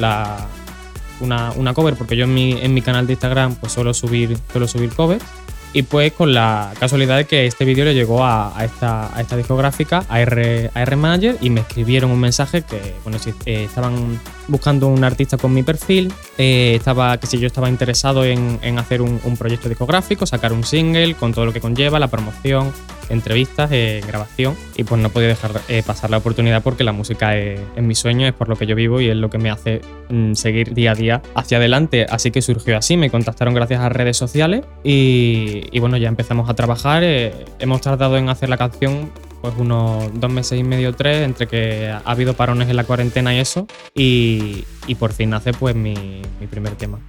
una, 1.22 1.52
una 1.56 1.74
cover, 1.74 1.96
porque 1.96 2.16
yo 2.16 2.26
en 2.26 2.34
mi, 2.34 2.54
en 2.54 2.74
mi 2.74 2.82
canal 2.82 3.08
de 3.08 3.14
Instagram 3.14 3.56
pues 3.56 3.72
suelo 3.72 3.94
subir, 3.94 4.38
suelo 4.52 4.68
subir 4.68 4.94
covers. 4.94 5.24
Y 5.72 5.84
pues 5.84 6.14
con 6.14 6.34
la 6.34 6.74
casualidad 6.80 7.18
de 7.18 7.26
que 7.26 7.46
este 7.46 7.64
vídeo 7.64 7.86
le 7.86 7.94
llegó 7.94 8.26
a, 8.26 8.54
esta, 8.64 9.16
a 9.16 9.22
esta 9.22 9.38
discográfica, 9.38 10.04
a 10.10 10.20
R, 10.20 10.72
a 10.74 10.82
R 10.82 10.96
Manager, 10.96 11.38
y 11.42 11.52
me 11.52 11.62
escribieron 11.62 12.10
un 12.10 12.20
mensaje 12.20 12.64
que, 12.64 12.96
bueno, 13.04 13.20
si 13.20 13.30
eh, 13.46 13.66
estaban 13.66 14.20
buscando 14.48 14.88
un 14.88 15.04
artista 15.04 15.38
con 15.38 15.54
mi 15.54 15.62
perfil, 15.62 16.12
eh, 16.40 16.74
estaba, 16.76 17.18
que 17.18 17.28
si 17.28 17.38
yo 17.38 17.46
estaba 17.46 17.70
interesado 17.70 18.26
en, 18.26 18.58
en 18.64 18.80
hacer 18.80 19.02
un 19.02 19.38
proyecto 19.38 19.70
discográfico, 19.70 20.26
sacar 20.26 20.54
un 20.54 20.64
single 20.64 21.14
con 21.14 21.34
todo 21.34 21.46
lo 21.46 21.54
que 21.54 21.62
conlleva, 21.62 22.00
la 22.00 22.08
promoción, 22.08 22.74
entrevistas, 23.10 23.70
eh, 23.72 24.02
grabación, 24.06 24.56
y 24.76 24.84
pues 24.84 25.02
no 25.02 25.10
podía 25.10 25.28
dejar 25.28 25.62
eh, 25.68 25.84
pasar 25.86 26.10
la 26.10 26.18
oportunidad 26.18 26.64
porque 26.64 26.84
la 26.84 26.92
música 26.92 27.38
es, 27.38 27.60
es 27.76 27.84
mi 27.84 27.96
sueño, 27.96 28.28
es 28.28 28.34
por 28.34 28.50
lo 28.50 28.56
que 28.56 28.66
yo 28.66 28.76
vivo 28.76 29.02
y 29.02 29.10
es 29.10 29.16
lo 29.16 29.30
que 29.30 29.38
me 29.38 29.50
hace 29.50 29.82
mm, 30.10 30.34
seguir 30.34 30.74
día 30.74 30.92
a 30.92 30.96
día 30.96 31.22
hacia 31.36 31.58
adelante. 31.58 32.06
Así 32.10 32.32
que 32.32 32.42
surgió 32.42 32.78
así, 32.78 32.98
me 32.98 33.10
contactaron 33.10 33.54
gracias 33.54 33.82
a 33.82 33.90
redes 33.90 34.18
sociales 34.18 34.64
y, 34.84 35.64
y 35.72 35.80
bueno, 35.80 35.98
ya 35.98 36.08
empezamos 36.08 36.50
a 36.50 36.54
trabajar. 36.54 37.04
eh, 37.04 37.34
hemos 37.60 37.82
tardado 37.82 38.18
en 38.18 38.30
hacer 38.30 38.50
la 38.50 38.58
canción 38.58 39.12
pues 39.42 39.54
unos 39.58 40.12
dos 40.20 40.30
meses 40.32 40.60
y 40.60 40.64
medio, 40.64 40.94
tres, 40.94 41.24
entre 41.24 41.48
que 41.48 41.90
ha 41.90 42.02
habido 42.04 42.34
parones 42.34 42.68
en 42.70 42.76
la 42.76 42.84
cuarentena 42.84 43.34
y 43.34 43.40
eso, 43.40 43.68
y, 43.96 44.66
y 44.86 44.96
por 44.96 45.14
fin 45.14 45.30
nace 45.30 45.54
pues 45.54 45.76
mi, 45.76 46.22
mi 46.40 46.48
primer 46.48 46.74
tema. 46.76 47.00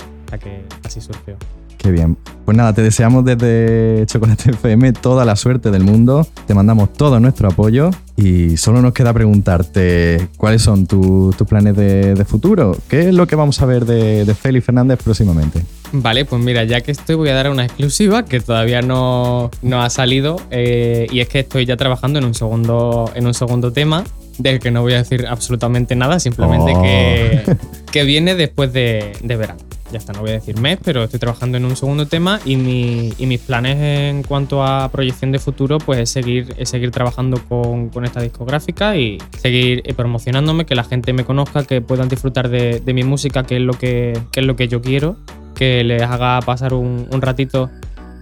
Que 0.40 0.62
así 0.84 1.00
surgió. 1.00 1.36
Qué 1.82 1.90
bien. 1.90 2.18
Pues 2.44 2.56
nada, 2.58 2.74
te 2.74 2.82
deseamos 2.82 3.24
desde 3.24 4.04
Chocolate 4.04 4.50
FM 4.50 4.92
toda 4.92 5.24
la 5.24 5.34
suerte 5.34 5.70
del 5.70 5.82
mundo. 5.82 6.26
Te 6.46 6.52
mandamos 6.52 6.92
todo 6.92 7.18
nuestro 7.20 7.48
apoyo 7.48 7.88
y 8.18 8.58
solo 8.58 8.82
nos 8.82 8.92
queda 8.92 9.14
preguntarte 9.14 10.28
cuáles 10.36 10.60
son 10.60 10.86
tu- 10.86 11.34
tus 11.38 11.46
planes 11.48 11.74
de, 11.76 12.14
de 12.14 12.24
futuro. 12.26 12.76
¿Qué 12.88 13.08
es 13.08 13.14
lo 13.14 13.26
que 13.26 13.34
vamos 13.34 13.62
a 13.62 13.66
ver 13.66 13.86
de, 13.86 14.26
de 14.26 14.34
Félix 14.34 14.66
Fernández 14.66 14.98
próximamente? 15.02 15.62
Vale, 15.92 16.26
pues 16.26 16.42
mira, 16.42 16.64
ya 16.64 16.82
que 16.82 16.92
estoy 16.92 17.14
voy 17.16 17.30
a 17.30 17.34
dar 17.34 17.48
una 17.50 17.64
exclusiva 17.64 18.26
que 18.26 18.40
todavía 18.40 18.82
no, 18.82 19.50
no 19.62 19.80
ha 19.82 19.88
salido 19.88 20.36
eh, 20.50 21.06
y 21.10 21.20
es 21.20 21.28
que 21.28 21.40
estoy 21.40 21.64
ya 21.64 21.78
trabajando 21.78 22.18
en 22.18 22.26
un 22.26 22.34
segundo, 22.34 23.10
en 23.14 23.26
un 23.26 23.32
segundo 23.34 23.72
tema 23.72 24.04
del 24.38 24.58
que 24.58 24.70
no 24.70 24.82
voy 24.82 24.92
a 24.92 24.98
decir 24.98 25.26
absolutamente 25.26 25.96
nada, 25.96 26.20
simplemente 26.20 26.72
Oh. 26.76 26.82
que, 26.82 27.56
que 27.90 28.04
viene 28.04 28.34
después 28.34 28.70
de, 28.72 29.12
de 29.22 29.36
verano. 29.36 29.60
Ya 29.92 29.98
está, 29.98 30.12
no 30.12 30.20
voy 30.20 30.30
a 30.30 30.34
decir 30.34 30.56
mes, 30.60 30.78
pero 30.84 31.02
estoy 31.02 31.18
trabajando 31.18 31.56
en 31.56 31.64
un 31.64 31.74
segundo 31.74 32.06
tema 32.06 32.38
y, 32.44 32.54
mi- 32.56 33.12
y 33.18 33.26
mis 33.26 33.40
planes 33.40 33.76
en 33.78 34.22
cuanto 34.22 34.62
a 34.64 34.88
proyección 34.92 35.32
de 35.32 35.40
futuro 35.40 35.78
pues 35.78 35.98
es 35.98 36.10
seguir, 36.10 36.54
es 36.58 36.68
seguir 36.68 36.92
trabajando 36.92 37.40
con, 37.48 37.88
con 37.88 38.04
esta 38.04 38.20
discográfica 38.20 38.96
y 38.96 39.18
seguir 39.38 39.82
eh, 39.84 39.92
promocionándome, 39.94 40.64
que 40.64 40.76
la 40.76 40.84
gente 40.84 41.12
me 41.12 41.24
conozca, 41.24 41.64
que 41.64 41.80
puedan 41.80 42.08
disfrutar 42.08 42.48
de, 42.48 42.80
mi 42.92 43.02
música, 43.02 43.42
que 43.42 43.56
es 43.56 43.62
lo 43.62 43.72
que, 43.74 44.16
que 44.30 44.40
es 44.40 44.46
lo 44.46 44.54
que 44.54 44.68
yo 44.68 44.80
quiero 44.80 45.16
que 45.56 45.82
les 45.84 46.00
haga 46.02 46.40
pasar 46.40 46.72
un, 46.72 47.06
un 47.10 47.20
ratito 47.20 47.68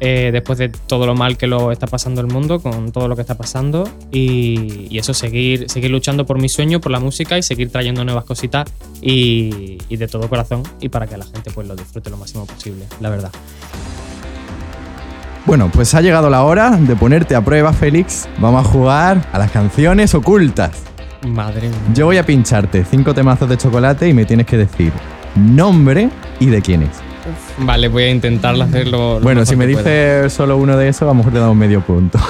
eh, 0.01 0.31
después 0.33 0.59
de 0.59 0.69
todo 0.69 1.07
lo 1.07 1.15
mal 1.15 1.37
que 1.37 1.47
lo 1.47 1.73
está 1.73 1.87
pasando 1.87 2.21
el 2.21 2.27
mundo, 2.27 2.61
con 2.61 2.93
todo 2.93 3.09
lo 3.09 3.17
que 3.17 3.23
está 3.23 3.37
pasando. 3.37 3.89
Y, 4.11 4.87
y 4.91 4.99
eso, 4.99 5.15
seguir, 5.15 5.69
seguir 5.69 5.91
luchando 5.91 6.27
por 6.27 6.41
mi 6.41 6.49
sueño, 6.49 6.81
por 6.81 6.93
la 6.93 7.01
música 7.01 7.39
y 7.39 7.43
seguir 7.43 7.71
trayendo 7.71 8.05
nuevas 8.05 8.25
cositas 8.25 8.71
y, 9.03 9.79
y 9.89 9.97
de 9.97 10.09
todo 10.09 10.29
corazón 10.29 10.63
y 10.81 10.89
para 10.89 11.07
que 11.07 11.17
la 11.17 11.25
gente 11.25 11.51
pues 11.51 11.67
lo 11.67 11.77
disfrute 11.77 12.11
lo 12.11 12.17
máximo 12.17 12.47
posible, 12.47 12.87
la 13.01 13.11
verdad. 13.11 13.31
Bueno, 15.47 15.71
pues 15.73 15.95
ha 15.95 16.03
llegado 16.03 16.29
la 16.29 16.45
hora 16.45 16.71
de 16.73 16.95
ponerte 16.95 17.35
a 17.35 17.43
prueba, 17.43 17.73
Félix. 17.73 18.29
Vamos 18.39 18.67
a 18.67 18.69
jugar 18.69 19.27
a 19.33 19.39
las 19.39 19.51
canciones 19.51 20.15
ocultas. 20.15 20.83
Madre 21.27 21.71
mía. 21.71 21.79
Yo 21.95 22.05
voy 22.05 22.19
a 22.19 22.27
pincharte 22.27 22.85
cinco 22.85 23.15
temazos 23.15 23.49
de 23.49 23.57
chocolate 23.57 24.09
y 24.09 24.13
me 24.13 24.27
tienes 24.27 24.47
que 24.47 24.59
decir 24.59 24.93
nombre 25.35 26.11
y 26.39 26.47
de 26.47 26.61
quién 26.61 26.83
es. 26.83 27.08
Vale, 27.59 27.89
voy 27.89 28.05
a 28.05 28.11
intentar 28.11 28.61
hacerlo. 28.61 29.15
lo 29.15 29.21
Bueno, 29.21 29.41
mejor 29.41 29.47
si 29.47 29.57
me 29.57 29.67
dices 29.67 30.33
solo 30.33 30.57
uno 30.57 30.77
de 30.77 30.89
esos, 30.89 31.03
a 31.03 31.07
lo 31.07 31.15
mejor 31.15 31.33
te 31.33 31.39
damos 31.39 31.57
medio 31.57 31.81
punto. 31.81 32.19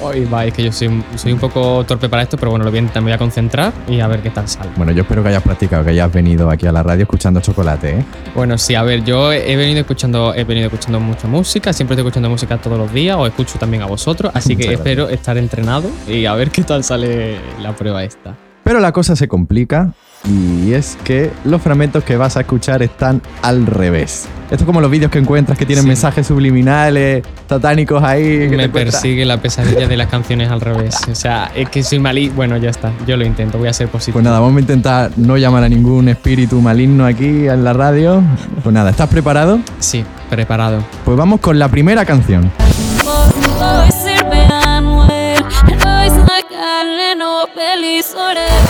Hoy 0.00 0.24
va, 0.26 0.44
es 0.44 0.54
que 0.54 0.62
yo 0.62 0.70
soy, 0.70 1.02
soy 1.16 1.32
un 1.32 1.40
poco 1.40 1.84
torpe 1.84 2.08
para 2.08 2.22
esto, 2.22 2.36
pero 2.36 2.50
bueno, 2.50 2.64
lo 2.64 2.70
voy 2.70 2.78
a 2.78 2.82
intentar, 2.82 3.02
me 3.02 3.10
voy 3.10 3.14
a 3.14 3.18
concentrar 3.18 3.72
y 3.88 3.98
a 3.98 4.06
ver 4.06 4.22
qué 4.22 4.30
tal 4.30 4.46
sale. 4.46 4.70
Bueno, 4.76 4.92
yo 4.92 5.02
espero 5.02 5.24
que 5.24 5.30
hayas 5.30 5.42
practicado, 5.42 5.84
que 5.84 5.90
hayas 5.90 6.12
venido 6.12 6.48
aquí 6.50 6.66
a 6.66 6.72
la 6.72 6.84
radio 6.84 7.02
escuchando 7.02 7.40
chocolate, 7.40 7.98
¿eh? 7.98 8.04
Bueno, 8.34 8.56
sí, 8.58 8.76
a 8.76 8.84
ver, 8.84 9.02
yo 9.02 9.32
he 9.32 9.56
venido 9.56 9.80
escuchando, 9.80 10.34
he 10.34 10.44
venido 10.44 10.66
escuchando 10.66 11.00
mucha 11.00 11.26
música, 11.26 11.72
siempre 11.72 11.94
estoy 11.94 12.06
escuchando 12.06 12.30
música 12.30 12.58
todos 12.58 12.78
los 12.78 12.92
días, 12.92 13.16
os 13.18 13.28
escucho 13.28 13.58
también 13.58 13.82
a 13.82 13.86
vosotros, 13.86 14.30
así 14.34 14.54
que 14.54 14.72
espero 14.72 15.08
estar 15.08 15.36
entrenado 15.36 15.90
y 16.06 16.26
a 16.26 16.34
ver 16.34 16.50
qué 16.50 16.62
tal 16.62 16.84
sale 16.84 17.36
la 17.60 17.74
prueba 17.74 18.04
esta. 18.04 18.36
Pero 18.62 18.78
la 18.78 18.92
cosa 18.92 19.16
se 19.16 19.26
complica 19.26 19.92
y 20.28 20.72
es 20.74 20.98
que 21.04 21.30
los 21.44 21.62
fragmentos 21.62 22.04
que 22.04 22.16
vas 22.16 22.36
a 22.36 22.40
escuchar 22.40 22.82
están 22.82 23.22
al 23.42 23.66
revés. 23.66 24.26
Esto 24.50 24.64
es 24.64 24.66
como 24.66 24.80
los 24.80 24.90
vídeos 24.90 25.10
que 25.10 25.18
encuentras 25.18 25.58
que 25.58 25.66
tienen 25.66 25.82
Sí. 25.82 25.88
mensajes 25.88 26.26
subliminales, 26.26 27.22
satánicos 27.48 28.02
ahí. 28.02 28.48
que 28.48 28.56
Me 28.56 28.68
persigue 28.68 29.24
la 29.26 29.36
pesadilla 29.40 29.86
de 29.86 29.96
las 29.96 30.08
canciones 30.08 30.50
al 30.50 30.60
revés. 30.62 30.96
O 31.10 31.14
sea, 31.14 31.50
es 31.54 31.68
que 31.68 31.82
soy 31.82 31.98
malí. 31.98 32.28
Bueno, 32.30 32.56
ya 32.56 32.70
está, 32.70 32.92
yo 33.06 33.16
lo 33.18 33.24
intento, 33.26 33.58
voy 33.58 33.68
a 33.68 33.72
ser 33.74 33.88
positivo. 33.88 34.14
Pues 34.14 34.24
nada, 34.24 34.40
vamos 34.40 34.56
a 34.56 34.60
intentar 34.60 35.10
no 35.16 35.36
llamar 35.36 35.64
a 35.64 35.68
ningún 35.68 36.08
espíritu 36.08 36.60
maligno 36.62 37.04
aquí 37.04 37.46
en 37.48 37.62
la 37.64 37.72
radio. 37.74 38.22
Pues 38.62 38.72
nada, 38.72 38.90
¿estás 38.90 39.08
preparado? 39.08 39.58
Sí, 39.80 40.04
preparado. 40.30 40.82
Pues 41.04 41.16
vamos 41.16 41.40
con 41.40 41.58
la 41.58 41.68
primera 41.68 42.04
canción. 42.06 42.50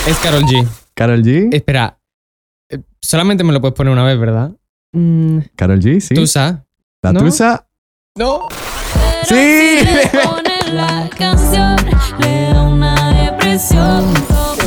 Es 0.06 0.16
Carol 0.22 0.44
G. 0.44 0.66
Carol 0.98 1.22
G. 1.22 1.48
Espera, 1.54 1.96
eh, 2.68 2.80
solamente 3.00 3.44
me 3.44 3.52
lo 3.52 3.60
puedes 3.60 3.76
poner 3.76 3.92
una 3.92 4.02
vez, 4.02 4.18
¿verdad? 4.18 4.50
Mm, 4.92 5.38
Carol 5.54 5.78
G, 5.78 6.00
sí. 6.00 6.12
Tusa. 6.12 6.66
La 7.02 7.12
¿no? 7.12 7.20
Tusa. 7.20 7.68
No. 8.16 8.48
Sí. 9.22 9.34
si 9.78 9.84
le 9.86 10.72
la 10.74 11.08
canción, 11.16 11.76
le 12.18 12.42
da 12.52 12.62
una 12.64 13.12
depresión. 13.12 14.12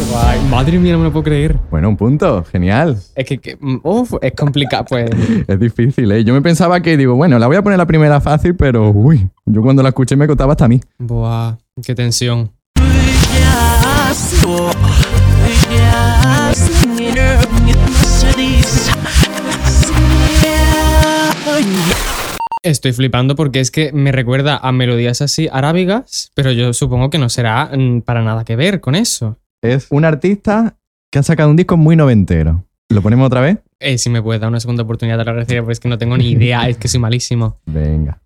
Guay. 0.10 0.40
Madre 0.50 0.80
mía, 0.80 0.94
no 0.94 1.00
me 1.00 1.04
lo 1.06 1.12
puedo 1.12 1.24
creer. 1.26 1.58
Bueno, 1.70 1.90
un 1.90 1.98
punto. 1.98 2.46
Genial. 2.46 2.98
Es 3.14 3.26
que, 3.26 3.38
que- 3.38 3.58
mm, 3.60 3.82
uf, 3.84 4.14
es 4.22 4.32
complicado, 4.32 4.86
pues. 4.86 5.10
Es 5.50 5.60
difícil, 5.60 6.10
¿eh? 6.14 6.24
Yo 6.24 6.34
me 6.34 6.42
pensaba 6.42 6.80
que, 6.80 6.96
digo, 6.96 7.16
bueno, 7.16 7.40
la 7.40 7.48
voy 7.48 7.58
a 7.58 7.62
poner 7.62 7.78
la 7.78 7.86
primera 7.88 8.22
fácil, 8.22 8.56
pero 8.56 8.90
uy, 8.92 9.30
yo 9.46 9.62
cuando 9.62 9.84
la 9.84 9.90
escuché 9.90 10.16
me 10.16 10.28
costaba 10.28 10.54
hasta 10.54 10.64
a 10.64 10.70
mí. 10.70 10.80
Buah, 10.98 11.58
qué 11.84 11.94
tensión. 11.94 12.52
Estoy 22.64 22.94
flipando 22.94 23.36
porque 23.36 23.60
es 23.60 23.72
que 23.72 23.92
me 23.92 24.12
recuerda 24.12 24.58
a 24.58 24.72
melodías 24.72 25.22
así 25.22 25.50
arábigas, 25.52 26.32
pero 26.36 26.52
yo 26.52 26.74
supongo 26.74 27.10
que 27.10 27.18
no 27.18 27.28
será 27.28 27.72
mm, 27.76 28.02
para 28.02 28.22
nada 28.22 28.46
que 28.46 28.56
ver 28.56 28.82
con 28.82 28.94
eso. 28.94 29.38
Es 29.64 29.88
un 29.90 30.06
artista 30.06 30.78
que 31.12 31.20
ha 31.20 31.24
sacado 31.24 31.50
un 31.50 31.56
disco 31.56 31.76
muy 31.76 31.96
noventero. 31.96 32.64
¿Lo 32.90 33.02
ponemos 33.02 33.26
otra 33.28 33.42
vez? 33.42 33.58
Eh, 33.80 33.98
si 33.98 34.10
me 34.10 34.22
puedes 34.22 34.40
dar 34.42 34.50
una 34.50 34.60
segunda 34.60 34.84
oportunidad, 34.84 35.18
te 35.18 35.26
lo 35.26 35.32
agradecería, 35.32 35.62
porque 35.62 35.74
es 35.74 35.80
que 35.80 35.90
no 35.90 35.98
tengo 35.98 36.18
ni 36.18 36.30
idea, 36.32 36.70
es 36.70 36.78
que 36.78 36.88
soy 36.88 37.00
malísimo. 37.00 37.58
Venga. 37.66 38.22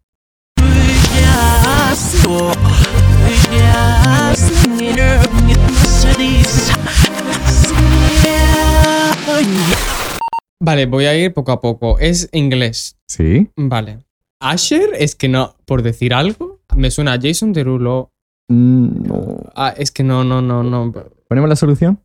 Vale, 10.62 10.86
voy 10.86 11.06
a 11.06 11.16
ir 11.18 11.34
poco 11.34 11.52
a 11.52 11.62
poco. 11.62 12.00
Es 12.00 12.30
inglés. 12.32 12.98
¿Sí? 13.08 13.50
Vale. 13.56 14.00
Asher, 14.42 14.90
es 14.98 15.16
que 15.16 15.28
no, 15.28 15.56
por 15.66 15.82
decir 15.82 16.14
algo, 16.14 16.60
me 16.76 16.92
suena 16.92 17.14
a 17.14 17.20
Jason 17.22 17.54
Derulo. 17.54 18.12
Mm, 18.50 19.08
no. 19.08 19.38
Ah, 19.56 19.74
es 19.76 19.92
que 19.92 20.04
no, 20.04 20.24
no, 20.24 20.42
no, 20.42 20.64
no. 20.64 20.92
¿Ponemos 21.28 21.50
la 21.50 21.56
solución? 21.56 22.02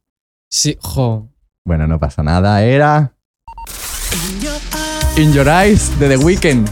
Sí, 0.51 0.77
jo. 0.81 1.29
Bueno, 1.67 1.87
no 1.87 1.99
pasa 2.01 2.23
nada. 2.23 2.65
Era. 2.65 3.15
In 5.17 5.33
Your 5.33 5.47
Eyes 5.49 5.99
de 6.01 6.09
The 6.09 6.17
Weeknd. 6.17 6.69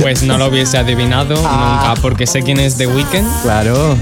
Pues 0.00 0.22
no 0.22 0.38
lo 0.38 0.46
hubiese 0.48 0.78
adivinado 0.78 1.34
Ah. 1.44 1.88
nunca, 1.88 2.00
porque 2.02 2.26
sé 2.26 2.42
quién 2.42 2.58
es 2.58 2.76
The 2.78 2.86
Weeknd, 2.86 3.26
Claro. 3.42 3.96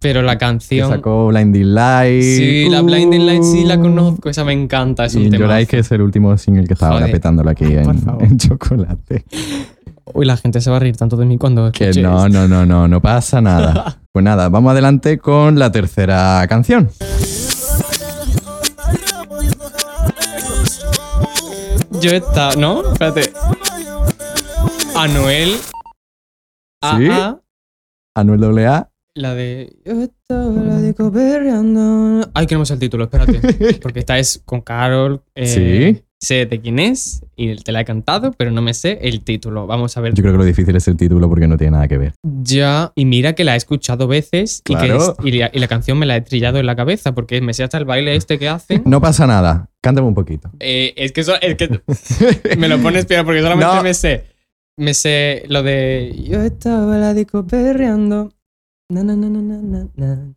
Pero 0.00 0.22
la 0.22 0.32
Que 0.32 0.38
canción. 0.38 0.90
sacó 0.90 1.28
Blinding 1.28 1.74
Light. 1.74 2.22
Sí, 2.22 2.68
la 2.70 2.80
Blinding 2.80 3.26
Light 3.26 3.42
sí 3.42 3.64
la 3.64 3.78
conozco, 3.78 4.30
esa 4.30 4.44
me 4.44 4.54
encanta, 4.54 5.04
es 5.04 5.14
un 5.14 5.30
tema. 5.30 5.64
Que 5.66 5.80
es 5.80 5.92
el 5.92 6.00
último 6.00 6.36
single 6.38 6.66
que 6.66 6.72
estaba 6.72 6.94
ahora 6.94 7.06
petándolo 7.06 7.50
aquí 7.50 7.66
en, 7.66 8.38
chocolate. 8.38 9.24
Uy, 10.14 10.24
la 10.24 10.36
gente 10.38 10.60
se 10.60 10.70
va 10.70 10.76
a 10.76 10.80
reír 10.80 10.96
tanto 10.96 11.16
de 11.16 11.26
mí 11.26 11.38
cuando 11.38 11.70
Que 11.70 11.92
no, 12.02 12.28
no, 12.28 12.48
no, 12.48 12.66
no, 12.66 12.88
no 12.88 13.00
pasa 13.00 13.40
nada. 13.40 13.98
Pues 14.12 14.24
nada, 14.24 14.48
vamos 14.48 14.72
adelante 14.72 15.18
con 15.18 15.56
la 15.56 15.70
tercera 15.70 16.44
canción. 16.48 16.90
Yo 22.00 22.10
estaba, 22.10 22.56
¿no? 22.56 22.92
Espérate. 22.92 23.32
Anuel. 24.96 25.50
¿Sí? 26.82 27.08
ah, 27.08 27.38
Anuel 28.16 28.66
AA. 28.66 28.89
La 29.14 29.34
de. 29.34 29.76
Yo 29.84 30.02
estaba 30.02 30.50
la 30.62 30.80
disco 30.80 31.10
perreando. 31.12 32.30
Ay, 32.34 32.46
que 32.46 32.54
no 32.54 32.60
me 32.60 32.66
sé 32.66 32.74
el 32.74 32.80
título, 32.80 33.04
espérate. 33.04 33.40
Porque 33.82 34.00
esta 34.00 34.18
es 34.18 34.40
con 34.44 34.60
Carol. 34.60 35.22
eh, 35.34 35.46
Sí. 35.98 36.04
Sé 36.22 36.44
de 36.44 36.60
quién 36.60 36.78
es 36.78 37.22
y 37.34 37.56
te 37.56 37.72
la 37.72 37.80
he 37.80 37.84
cantado, 37.86 38.32
pero 38.32 38.50
no 38.50 38.60
me 38.60 38.74
sé 38.74 38.98
el 39.00 39.22
título. 39.24 39.66
Vamos 39.66 39.96
a 39.96 40.02
ver. 40.02 40.12
Yo 40.12 40.20
creo 40.22 40.34
que 40.34 40.38
lo 40.38 40.44
difícil 40.44 40.76
es 40.76 40.86
el 40.86 40.98
título 40.98 41.30
porque 41.30 41.48
no 41.48 41.56
tiene 41.56 41.70
nada 41.70 41.88
que 41.88 41.96
ver. 41.96 42.12
Ya, 42.22 42.92
y 42.94 43.06
mira 43.06 43.32
que 43.32 43.42
la 43.42 43.54
he 43.54 43.56
escuchado 43.56 44.06
veces 44.06 44.58
y, 44.68 44.74
que 44.74 44.84
Claro. 44.84 45.16
es- 45.18 45.24
y, 45.24 45.38
la, 45.38 45.50
y 45.50 45.58
la 45.58 45.66
canción 45.66 45.98
me 45.98 46.04
la 46.04 46.16
he 46.16 46.20
trillado 46.20 46.58
en 46.58 46.66
la 46.66 46.76
cabeza 46.76 47.14
porque 47.14 47.40
me 47.40 47.54
sé 47.54 47.62
hasta 47.62 47.78
el 47.78 47.86
baile 47.86 48.16
este 48.16 48.38
que 48.38 48.50
hacen. 48.50 48.82
No 48.84 49.00
pasa 49.00 49.26
nada. 49.26 49.70
Cántame 49.80 50.08
un 50.08 50.14
poquito. 50.14 50.50
Eh, 50.60 50.92
es 50.98 51.12
que, 51.12 51.22
eso- 51.22 51.40
es 51.40 51.54
que 51.56 51.80
me 52.58 52.68
lo 52.68 52.78
pones 52.80 53.06
peor 53.06 53.24
porque 53.24 53.40
solamente 53.40 53.74
No. 53.76 53.82
me 53.82 53.94
sé. 53.94 54.26
Me 54.76 54.92
sé 54.92 55.44
lo 55.48 55.62
de. 55.62 56.14
Yo 56.28 56.42
estaba 56.42 56.98
la 56.98 57.14
disco 57.14 57.46
perreando. 57.46 58.30
Na, 58.90 59.04
na, 59.04 59.14
na, 59.14 59.28
na, 59.28 59.40
na, 59.40 59.58
na, 59.62 59.86
na. 59.94 60.34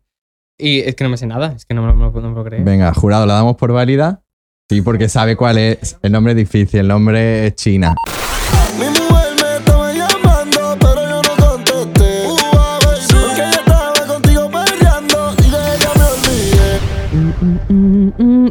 Y 0.56 0.78
es 0.80 0.94
que 0.94 1.02
no 1.02 1.10
me 1.10 1.16
sé 1.16 1.26
nada, 1.26 1.52
es 1.56 1.64
que 1.66 1.74
no 1.74 1.82
me 1.82 1.88
lo, 1.88 1.94
no 1.96 2.20
no 2.20 2.30
me 2.30 2.36
lo 2.36 2.44
creer. 2.44 2.62
Venga, 2.62 2.94
jurado, 2.94 3.26
¿la 3.26 3.34
damos 3.34 3.56
por 3.56 3.72
válida? 3.72 4.22
Sí, 4.70 4.80
porque 4.80 5.08
sabe 5.08 5.36
cuál 5.36 5.58
es. 5.58 5.98
El 6.02 6.12
nombre 6.12 6.32
es 6.32 6.36
difícil, 6.36 6.80
el 6.80 6.88
nombre 6.88 7.48
es 7.48 7.54
China. 7.56 7.96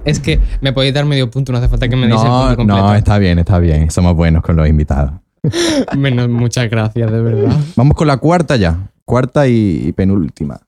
Es 0.05 0.19
que 0.19 0.39
me 0.61 0.73
podéis 0.73 0.93
dar 0.93 1.05
medio 1.05 1.29
punto, 1.29 1.51
no 1.51 1.57
hace 1.57 1.67
falta 1.69 1.87
que 1.87 1.95
me 1.95 2.07
deis 2.07 2.21
el 2.21 2.27
No, 2.27 2.39
punto 2.41 2.55
completo. 2.57 2.81
no, 2.87 2.95
está 2.95 3.17
bien, 3.17 3.39
está 3.39 3.59
bien. 3.59 3.89
Somos 3.89 4.15
buenos 4.15 4.43
con 4.43 4.55
los 4.55 4.67
invitados. 4.67 5.13
Menos, 5.97 6.29
muchas 6.29 6.69
gracias, 6.69 7.11
de 7.11 7.21
verdad. 7.21 7.55
Vamos 7.75 7.95
con 7.95 8.07
la 8.07 8.17
cuarta 8.17 8.55
ya. 8.55 8.77
Cuarta 9.05 9.47
y, 9.47 9.81
y 9.87 9.91
penúltima. 9.93 10.59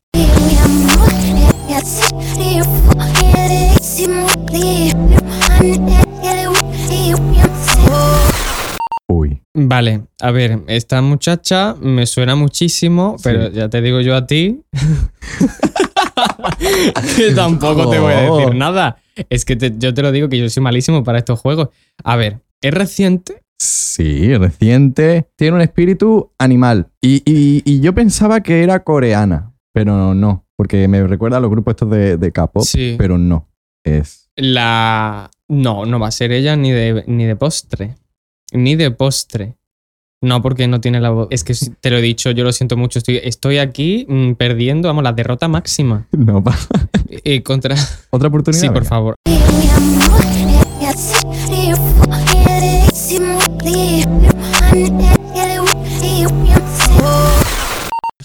Uy. 9.07 9.41
Vale, 9.53 10.03
a 10.21 10.31
ver, 10.31 10.59
esta 10.67 11.01
muchacha 11.01 11.75
me 11.79 12.05
suena 12.05 12.35
muchísimo, 12.35 13.15
pero 13.23 13.49
ya 13.49 13.69
te 13.69 13.81
digo 13.81 14.01
yo 14.01 14.15
a 14.15 14.25
ti 14.25 14.61
que 17.15 17.31
tampoco 17.31 17.89
te 17.89 17.99
voy 17.99 18.13
a 18.13 18.31
Oh. 18.31 18.37
decir 18.37 18.55
nada. 18.55 18.97
Es 19.29 19.45
que 19.45 19.55
te- 19.55 19.73
yo 19.77 19.93
te 19.93 20.01
lo 20.01 20.11
digo 20.11 20.27
que 20.27 20.37
yo 20.39 20.49
soy 20.49 20.61
malísimo 20.63 21.03
para 21.03 21.19
estos 21.19 21.39
juegos. 21.39 21.69
A 22.03 22.15
ver, 22.17 22.39
es 22.61 22.73
reciente. 22.73 23.43
Sí, 23.59 24.35
reciente. 24.37 25.29
Tiene 25.35 25.55
un 25.55 25.61
espíritu 25.61 26.31
animal. 26.37 26.87
Y, 27.01 27.17
y- 27.25 27.61
y 27.65 27.79
yo 27.79 27.93
pensaba 27.93 28.41
que 28.41 28.63
era 28.63 28.83
coreana, 28.83 29.53
pero 29.73 30.13
no. 30.13 30.45
Porque 30.57 30.87
me 30.87 31.05
recuerda 31.05 31.37
a 31.37 31.39
los 31.41 31.49
grupos 31.49 31.73
estos 31.73 31.89
de, 31.89 32.17
de 32.17 32.31
K-pop, 32.31 32.63
Sí. 32.63 32.95
pero 32.97 33.17
no. 33.17 33.49
Es. 33.83 34.29
La. 34.35 35.29
No, 35.47 35.85
no 35.85 35.99
va 35.99 36.07
a 36.07 36.11
ser 36.11 36.31
ella 36.31 36.55
ni 36.55 36.71
de, 36.71 37.03
ni 37.07 37.25
de 37.25 37.35
postre. 37.35 37.95
Ni 38.53 38.75
de 38.75 38.91
postre. 38.91 39.57
No, 40.23 40.41
porque 40.41 40.67
no 40.67 40.81
tiene 40.81 40.99
la 41.01 41.09
voz. 41.11 41.27
Es 41.29 41.43
que 41.43 41.53
te 41.79 41.89
lo 41.91 41.97
he 41.97 42.01
dicho, 42.01 42.31
yo 42.31 42.43
lo 42.43 42.51
siento 42.51 42.77
mucho. 42.77 42.99
Estoy, 42.99 43.19
estoy 43.23 43.57
aquí 43.59 44.05
mm, 44.09 44.33
perdiendo, 44.33 44.87
vamos, 44.87 45.03
la 45.03 45.13
derrota 45.13 45.47
máxima. 45.47 46.07
No 46.17 46.43
pasa. 46.43 46.67
Eh, 47.09 47.43
contra. 47.43 47.75
Otra 48.09 48.27
oportunidad. 48.29 48.61
Sí, 48.61 48.69
por 48.69 48.85
favor. 48.85 49.15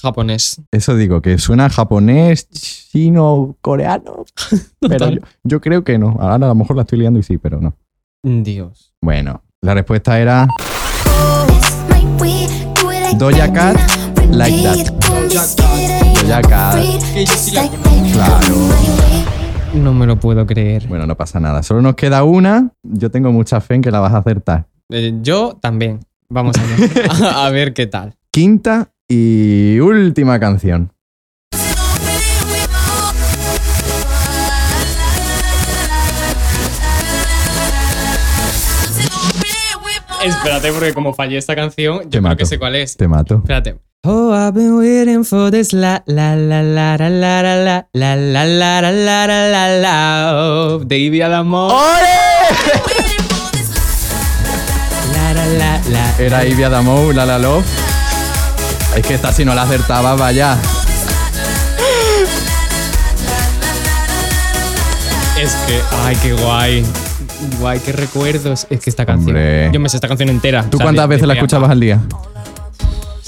Japonés. 0.00 0.62
Eso 0.70 0.96
digo, 0.96 1.22
que 1.22 1.38
suena 1.38 1.68
japonés, 1.68 2.48
chino, 2.50 3.56
coreano. 3.60 4.24
Pero 4.80 5.10
yo, 5.10 5.20
yo 5.44 5.60
creo 5.60 5.84
que 5.84 5.98
no. 5.98 6.16
Ahora 6.20 6.34
a 6.34 6.38
lo 6.38 6.54
mejor 6.54 6.76
la 6.76 6.82
estoy 6.82 7.00
liando 7.00 7.18
y 7.18 7.22
sí, 7.22 7.38
pero 7.38 7.60
no. 7.60 7.74
Dios. 8.22 8.92
Bueno, 9.00 9.42
la 9.62 9.74
respuesta 9.74 10.18
era 10.20 10.46
Doja 13.16 13.52
Cat, 13.52 13.76
Like 14.30 14.62
That. 14.62 14.86
Doja 16.22 16.42
Cat. 16.42 16.84
Claro. 18.12 18.54
No 19.74 19.94
me 19.94 20.06
lo 20.06 20.18
puedo 20.18 20.46
creer. 20.46 20.86
Bueno, 20.88 21.06
no 21.06 21.16
pasa 21.16 21.40
nada. 21.40 21.62
Solo 21.62 21.82
nos 21.82 21.94
queda 21.94 22.24
una. 22.24 22.72
Yo 22.82 23.10
tengo 23.10 23.32
mucha 23.32 23.60
fe 23.60 23.74
en 23.74 23.82
que 23.82 23.90
la 23.90 24.00
vas 24.00 24.12
a 24.14 24.18
acertar. 24.18 24.66
Eh, 24.90 25.18
yo 25.22 25.58
también. 25.60 26.00
Vamos 26.28 26.56
allá. 26.58 27.44
a 27.46 27.50
ver 27.50 27.74
qué 27.74 27.86
tal. 27.86 28.14
Quinta 28.30 28.90
y 29.10 29.80
última 29.80 30.38
canción. 30.38 30.92
Espérate, 40.24 40.70
porque 40.72 40.92
como 40.92 41.14
fallé 41.14 41.38
esta 41.38 41.54
canción, 41.56 42.00
yo 42.02 42.02
Te 42.02 42.08
creo 42.10 42.22
mato. 42.22 42.36
que 42.36 42.46
sé 42.46 42.58
cuál 42.58 42.76
es. 42.76 42.96
Te 42.96 43.08
mato. 43.08 43.36
Espérate. 43.36 43.76
Oh, 44.04 44.32
I've 44.34 44.52
been 44.54 44.76
waiting 44.78 45.24
for 45.24 45.50
this 45.50 45.72
la 45.74 46.02
la 46.06 46.34
la 46.34 46.62
la 46.62 46.96
la 46.96 47.08
la 47.10 47.52
la 47.52 47.86
la 47.92 48.16
la 48.16 48.16
la 48.16 48.44
la 48.46 48.80
la 48.80 49.26
la 49.26 49.26
la 49.26 49.68
la 49.78 50.78
la 50.86 50.96
Ivy 50.96 51.20
Adamo. 51.22 51.68
La 55.14 55.32
la 55.34 55.46
la 55.46 55.80
la. 55.90 56.14
Era 56.18 56.44
Ivy 56.46 56.62
Adamo, 56.62 57.12
La 57.12 57.26
La 57.26 57.38
Love. 57.38 57.64
Es 58.96 59.06
que 59.06 59.14
esta 59.14 59.32
si 59.32 59.44
no 59.44 59.54
la 59.54 59.62
acertaba, 59.62 60.14
vaya. 60.16 60.56
Es 65.40 65.54
que, 65.66 65.80
ay, 66.04 66.16
qué 66.22 66.32
guay. 66.34 66.84
Guay, 67.58 67.80
qué 67.80 67.92
recuerdos. 67.92 68.66
Es 68.68 68.80
que 68.80 68.90
esta 68.90 69.06
canción. 69.06 69.28
Hombre. 69.36 69.70
Yo 69.72 69.80
me 69.80 69.88
sé 69.88 69.96
esta 69.96 70.08
canción 70.08 70.28
entera. 70.28 70.64
¿Tú 70.68 70.76
O 70.76 70.78
sea, 70.78 70.84
cuántas 70.86 71.04
de- 71.04 71.08
veces 71.08 71.20
de 71.22 71.26
la 71.28 71.34
escuchabas 71.34 71.70
al 71.70 71.80
día? 71.80 72.00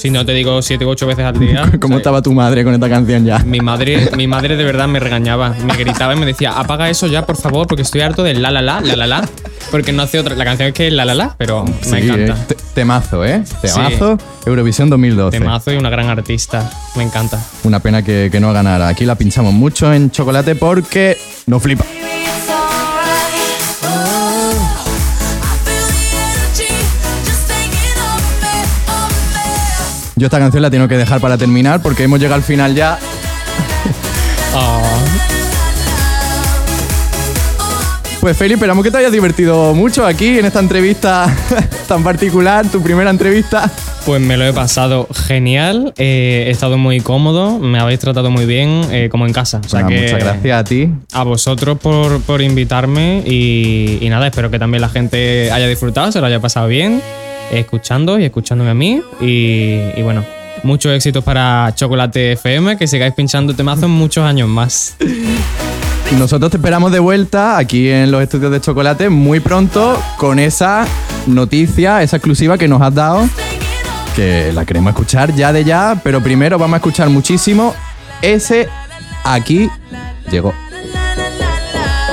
Si 0.03 0.11
no 0.11 0.27
te 0.27 0.33
digo 0.33 0.61
siete 0.63 0.85
u 0.85 0.89
ocho 0.89 1.07
veces 1.07 1.25
al 1.25 1.39
día. 1.39 1.63
¿Cómo 1.81 1.95
o 1.95 1.99
sea, 1.99 1.99
estaba 1.99 2.23
tu 2.23 2.33
madre 2.33 2.65
con 2.65 2.75
esta 2.75 2.89
canción 2.89 3.25
ya? 3.25 3.39
Mi 3.39 3.61
madre, 3.61 4.11
mi 4.17 4.27
madre 4.27 4.57
de 4.57 4.65
verdad 4.65 4.89
me 4.89 4.99
regañaba, 4.99 5.51
me 5.65 5.77
gritaba 5.77 6.13
y 6.17 6.19
me 6.19 6.27
decía, 6.27 6.59
apaga 6.59 6.91
eso 6.91 7.07
ya, 7.07 7.25
por 7.25 7.37
favor, 7.37 7.69
porque 7.69 7.83
estoy 7.83 8.01
harto 8.01 8.25
del 8.25 8.43
la 8.43 8.51
la 8.51 8.63
la, 8.63 8.81
la 8.81 8.97
la 8.97 9.07
la. 9.07 9.29
Porque 9.71 9.93
no 9.93 10.03
hace 10.03 10.19
otra. 10.19 10.35
La 10.35 10.45
canción 10.45 10.67
es 10.71 10.75
que 10.75 10.89
es 10.89 10.93
la 10.93 11.05
la 11.05 11.15
la, 11.15 11.37
pero 11.39 11.65
me 11.65 11.73
Sí, 11.83 11.95
encanta. 12.11 12.33
eh, 12.33 12.45
te- 12.49 12.57
Temazo, 12.75 13.25
¿eh? 13.25 13.45
Temazo. 13.61 14.19
Eurovisión 14.45 14.91
2012. 14.91 15.39
Temazo 15.39 15.73
y 15.73 15.77
una 15.77 15.89
gran 15.89 16.09
artista. 16.09 16.69
Me 16.97 17.05
encanta. 17.05 17.39
Una 17.63 17.79
pena 17.79 18.03
que, 18.03 18.29
que 18.33 18.41
no 18.41 18.53
ganara. 18.53 18.89
Aquí 18.89 19.05
la 19.05 19.15
pinchamos 19.15 19.55
mucho 19.55 19.93
en 19.95 20.11
chocolate 20.11 20.57
porque 20.57 21.17
no 21.47 21.61
flipa. 21.61 21.85
Yo 30.23 30.27
esta 30.29 30.39
canción 30.39 30.63
la 30.63 30.71
tengo 30.71 30.87
que 30.87 30.97
dejar 30.97 31.21
para 31.21 31.37
terminar 31.37 31.83
porque 31.83 32.05
hemos 32.05 32.21
llegado 32.21 32.37
al 32.37 32.45
final 32.45 32.77
ya. 32.77 32.97
Ah, 34.55 34.81
Pues 38.21 38.37
Feli, 38.37 38.55
esperamos 38.55 38.85
que 38.85 38.93
te 38.93 38.99
hayas 38.99 39.11
divertido 39.11 39.75
mucho 39.75 40.07
aquí 40.07 40.39
en 40.39 40.45
esta 40.45 40.61
entrevista 40.61 41.27
tan 41.89 42.05
particular, 42.05 42.65
tu 42.69 42.81
primera 42.81 43.11
entrevista. 43.11 43.69
pues 44.07 44.21
me 44.21 44.37
lo 44.37 44.45
he 44.45 44.53
pasado 44.53 45.09
genial. 45.27 45.93
eh, 45.97 46.45
he 46.47 46.51
estado 46.53 46.79
muy 46.79 47.01
cómodo. 47.01 47.59
Me 47.59 47.81
habéis 47.81 47.99
tratado 47.99 48.31
muy 48.31 48.47
bien, 48.47 48.83
eh, 48.93 49.09
como 49.11 49.27
en 49.27 49.33
casa. 49.33 49.61
O 49.65 49.69
sea 49.69 49.83
Bueno, 49.83 49.97
que 49.97 50.03
muchas 50.05 50.21
gracias 50.21 50.61
a 50.61 50.63
ti. 50.63 50.89
a 51.15 51.25
vosotros 51.25 51.79
por, 51.79 52.21
por 52.23 52.43
invitarme 52.43 53.25
y, 53.27 53.99
y 54.01 54.09
nada, 54.09 54.29
espero 54.29 54.53
que 54.53 54.61
también 54.61 54.83
la 54.83 54.89
gente 54.89 55.51
haya 55.51 55.67
disfrutado, 55.67 56.13
se 56.13 56.21
lo 56.21 56.27
haya 56.27 56.39
pasado 56.39 56.69
bien, 56.69 57.03
escuchando 57.51 58.19
y 58.19 58.25
escuchándome 58.25 58.71
a 58.71 58.75
mí. 58.75 59.03
Y, 59.21 60.01
bueno, 60.03 60.25
muchos 60.63 60.93
éxitos 60.93 61.25
para 61.25 61.73
Chocolate 61.75 62.33
FM, 62.33 62.77
que 62.77 62.87
sigáis 62.87 63.15
pinchando 63.15 63.55
temazos 63.55 63.89
muchos 63.89 64.25
años 64.25 64.49
más. 64.49 64.97
Nosotros 66.19 66.51
te 66.51 66.59
esperamos 66.59 66.93
de 66.93 66.99
vuelta 66.99 67.57
aquí 67.57 67.89
en 67.89 68.11
los 68.11 68.23
estudios 68.23 68.53
de 68.53 68.61
chocolate 68.61 69.09
muy 69.09 69.41
pronto 69.41 70.01
con 70.19 70.39
esa 70.39 70.87
noticia, 71.27 72.03
esa 72.03 72.17
exclusiva 72.17 72.59
que 72.59 72.69
nos 72.69 72.83
has 72.83 72.95
dado, 72.95 73.27
que 74.15 74.53
la 74.53 74.67
queremos 74.67 74.91
escuchar 74.91 75.35
ya 75.35 75.55
de 75.55 75.65
ya, 75.65 75.99
pero 76.05 76.23
primero 76.23 76.59
vamos 76.59 76.75
a 76.75 76.77
escuchar 76.79 77.09
muchísimo 77.09 77.75
ese 78.21 78.69
aquí 79.25 79.71
llegó. 80.31 80.53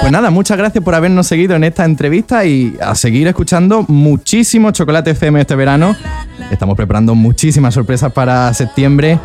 Pues 0.02 0.12
nada, 0.14 0.30
muchas 0.30 0.58
gracias 0.58 0.84
por 0.84 0.96
habernos 0.96 1.28
seguido 1.28 1.56
en 1.56 1.64
esta 1.64 1.84
entrevista 1.84 2.46
y 2.46 2.78
a 2.82 2.96
seguir 2.96 3.28
escuchando 3.28 3.84
muchísimo 3.88 4.72
Chocolate 4.72 5.12
FM 5.12 5.42
este 5.42 5.56
verano. 5.56 5.96
Estamos 6.52 6.76
preparando 6.78 7.16
muchísimas 7.16 7.74
sorpresas 7.74 8.12
para 8.14 8.54
septiembre. 8.54 9.20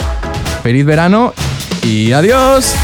Feliz 0.62 0.84
verano 0.84 1.32
y 1.82 2.12
adiós. 2.12 2.74